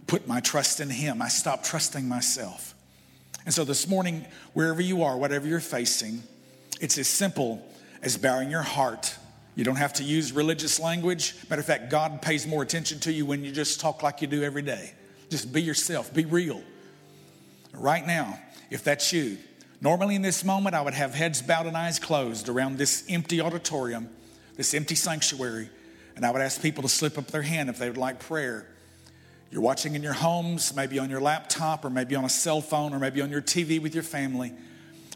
put 0.06 0.26
my 0.26 0.40
trust 0.40 0.80
in 0.80 0.90
Him. 0.90 1.22
I 1.22 1.28
stop 1.28 1.62
trusting 1.62 2.08
myself. 2.08 2.74
And 3.44 3.54
so 3.54 3.64
this 3.64 3.86
morning, 3.86 4.26
wherever 4.52 4.82
you 4.82 5.04
are, 5.04 5.16
whatever 5.16 5.46
you're 5.46 5.60
facing, 5.60 6.22
it's 6.80 6.98
as 6.98 7.06
simple 7.06 7.64
as 8.02 8.16
bowing 8.16 8.50
your 8.50 8.62
heart. 8.62 9.16
You 9.56 9.64
don't 9.64 9.76
have 9.76 9.94
to 9.94 10.04
use 10.04 10.32
religious 10.32 10.78
language. 10.78 11.34
Matter 11.50 11.60
of 11.60 11.66
fact, 11.66 11.90
God 11.90 12.22
pays 12.22 12.46
more 12.46 12.62
attention 12.62 13.00
to 13.00 13.12
you 13.12 13.26
when 13.26 13.42
you 13.44 13.50
just 13.50 13.80
talk 13.80 14.04
like 14.04 14.20
you 14.20 14.28
do 14.28 14.44
every 14.44 14.62
day. 14.62 14.92
Just 15.30 15.52
be 15.52 15.60
yourself, 15.60 16.14
be 16.14 16.24
real. 16.24 16.62
Right 17.72 18.06
now, 18.06 18.38
if 18.70 18.84
that's 18.84 19.12
you, 19.12 19.38
Normally, 19.80 20.14
in 20.14 20.22
this 20.22 20.42
moment, 20.42 20.74
I 20.74 20.80
would 20.80 20.94
have 20.94 21.14
heads 21.14 21.42
bowed 21.42 21.66
and 21.66 21.76
eyes 21.76 21.98
closed 21.98 22.48
around 22.48 22.78
this 22.78 23.04
empty 23.08 23.40
auditorium, 23.40 24.08
this 24.56 24.72
empty 24.72 24.94
sanctuary, 24.94 25.68
and 26.14 26.24
I 26.24 26.30
would 26.30 26.40
ask 26.40 26.62
people 26.62 26.82
to 26.82 26.88
slip 26.88 27.18
up 27.18 27.26
their 27.26 27.42
hand 27.42 27.68
if 27.68 27.78
they 27.78 27.88
would 27.88 27.98
like 27.98 28.20
prayer. 28.20 28.66
You're 29.50 29.60
watching 29.60 29.94
in 29.94 30.02
your 30.02 30.14
homes, 30.14 30.74
maybe 30.74 30.98
on 30.98 31.10
your 31.10 31.20
laptop, 31.20 31.84
or 31.84 31.90
maybe 31.90 32.16
on 32.16 32.24
a 32.24 32.28
cell 32.28 32.62
phone, 32.62 32.94
or 32.94 32.98
maybe 32.98 33.20
on 33.20 33.30
your 33.30 33.42
TV 33.42 33.80
with 33.80 33.94
your 33.94 34.02
family. 34.02 34.52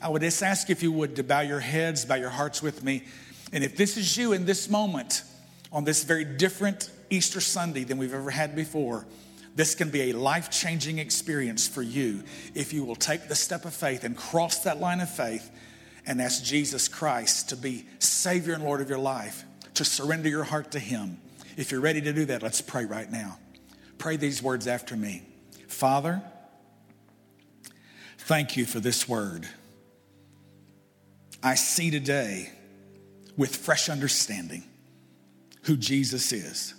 I 0.02 0.08
would 0.08 0.22
just 0.22 0.42
ask 0.42 0.68
if 0.68 0.82
you 0.82 0.92
would 0.92 1.16
to 1.16 1.24
bow 1.24 1.40
your 1.40 1.60
heads, 1.60 2.04
bow 2.04 2.16
your 2.16 2.30
hearts 2.30 2.62
with 2.62 2.84
me. 2.84 3.04
And 3.52 3.64
if 3.64 3.76
this 3.76 3.96
is 3.96 4.16
you 4.16 4.32
in 4.32 4.44
this 4.44 4.68
moment, 4.68 5.22
on 5.72 5.84
this 5.84 6.04
very 6.04 6.24
different 6.24 6.90
Easter 7.10 7.40
Sunday 7.40 7.84
than 7.84 7.98
we've 7.98 8.14
ever 8.14 8.30
had 8.30 8.54
before, 8.54 9.06
this 9.56 9.74
can 9.74 9.90
be 9.90 10.10
a 10.10 10.12
life 10.12 10.50
changing 10.50 10.98
experience 10.98 11.66
for 11.66 11.82
you 11.82 12.22
if 12.54 12.72
you 12.72 12.84
will 12.84 12.96
take 12.96 13.28
the 13.28 13.34
step 13.34 13.64
of 13.64 13.74
faith 13.74 14.04
and 14.04 14.16
cross 14.16 14.60
that 14.60 14.80
line 14.80 15.00
of 15.00 15.10
faith 15.10 15.50
and 16.06 16.20
ask 16.20 16.42
Jesus 16.44 16.88
Christ 16.88 17.48
to 17.50 17.56
be 17.56 17.86
Savior 17.98 18.54
and 18.54 18.64
Lord 18.64 18.80
of 18.80 18.88
your 18.88 18.98
life, 18.98 19.44
to 19.74 19.84
surrender 19.84 20.28
your 20.28 20.44
heart 20.44 20.70
to 20.72 20.78
Him. 20.78 21.18
If 21.56 21.72
you're 21.72 21.80
ready 21.80 22.00
to 22.00 22.12
do 22.12 22.24
that, 22.26 22.42
let's 22.42 22.60
pray 22.60 22.84
right 22.84 23.10
now. 23.10 23.38
Pray 23.98 24.16
these 24.16 24.42
words 24.42 24.66
after 24.66 24.96
me 24.96 25.22
Father, 25.66 26.22
thank 28.18 28.56
you 28.56 28.64
for 28.64 28.80
this 28.80 29.08
word. 29.08 29.46
I 31.42 31.54
see 31.54 31.90
today 31.90 32.50
with 33.40 33.56
fresh 33.56 33.88
understanding 33.88 34.62
who 35.62 35.74
Jesus 35.74 36.30
is. 36.30 36.74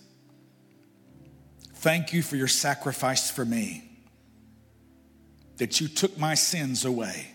Thank 1.78 2.14
you 2.14 2.22
for 2.22 2.36
your 2.36 2.48
sacrifice 2.48 3.32
for 3.32 3.44
me, 3.44 3.84
that 5.58 5.82
you 5.82 5.88
took 5.88 6.20
my 6.20 6.36
sins 6.36 6.86
away. 6.86 7.30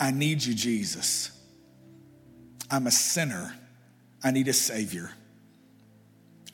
I 0.00 0.12
need 0.12 0.42
you, 0.42 0.54
Jesus. 0.54 1.30
I'm 2.70 2.86
a 2.86 2.90
sinner. 2.90 3.54
I 4.24 4.30
need 4.30 4.48
a 4.48 4.54
Savior. 4.54 5.10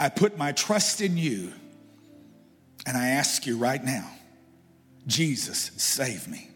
I 0.00 0.08
put 0.08 0.36
my 0.36 0.50
trust 0.50 1.00
in 1.00 1.16
you, 1.16 1.52
and 2.86 2.96
I 2.96 3.10
ask 3.10 3.46
you 3.46 3.56
right 3.56 3.84
now, 3.84 4.10
Jesus, 5.06 5.70
save 5.76 6.26
me. 6.26 6.50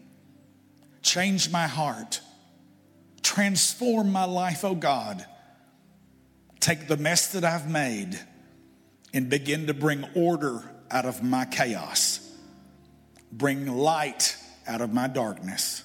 Change 1.01 1.49
my 1.49 1.67
heart. 1.67 2.19
Transform 3.37 4.11
my 4.11 4.23
life, 4.23 4.65
oh 4.65 4.73
God. 4.73 5.23
Take 6.59 6.87
the 6.87 6.97
mess 6.97 7.33
that 7.33 7.43
I've 7.43 7.69
made 7.69 8.19
and 9.13 9.29
begin 9.29 9.67
to 9.67 9.75
bring 9.75 10.05
order 10.15 10.63
out 10.89 11.05
of 11.05 11.21
my 11.21 11.45
chaos, 11.45 12.35
bring 13.31 13.67
light 13.67 14.35
out 14.65 14.81
of 14.81 14.91
my 14.91 15.07
darkness. 15.07 15.83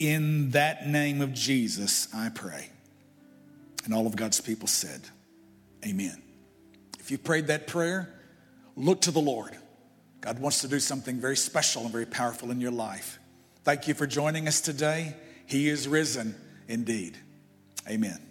In 0.00 0.50
that 0.50 0.88
name 0.88 1.20
of 1.20 1.34
Jesus, 1.34 2.12
I 2.12 2.30
pray. 2.30 2.68
And 3.84 3.94
all 3.94 4.08
of 4.08 4.16
God's 4.16 4.40
people 4.40 4.66
said, 4.66 5.02
Amen. 5.86 6.20
If 6.98 7.12
you 7.12 7.18
prayed 7.18 7.46
that 7.46 7.68
prayer, 7.68 8.12
look 8.74 9.02
to 9.02 9.12
the 9.12 9.20
Lord. 9.20 9.56
God 10.20 10.40
wants 10.40 10.62
to 10.62 10.68
do 10.68 10.80
something 10.80 11.20
very 11.20 11.36
special 11.36 11.82
and 11.82 11.92
very 11.92 12.06
powerful 12.06 12.50
in 12.50 12.60
your 12.60 12.72
life. 12.72 13.20
Thank 13.62 13.86
you 13.86 13.94
for 13.94 14.08
joining 14.08 14.48
us 14.48 14.60
today. 14.60 15.14
He 15.48 15.70
is 15.70 15.88
risen 15.88 16.34
indeed. 16.68 17.16
Amen. 17.88 18.27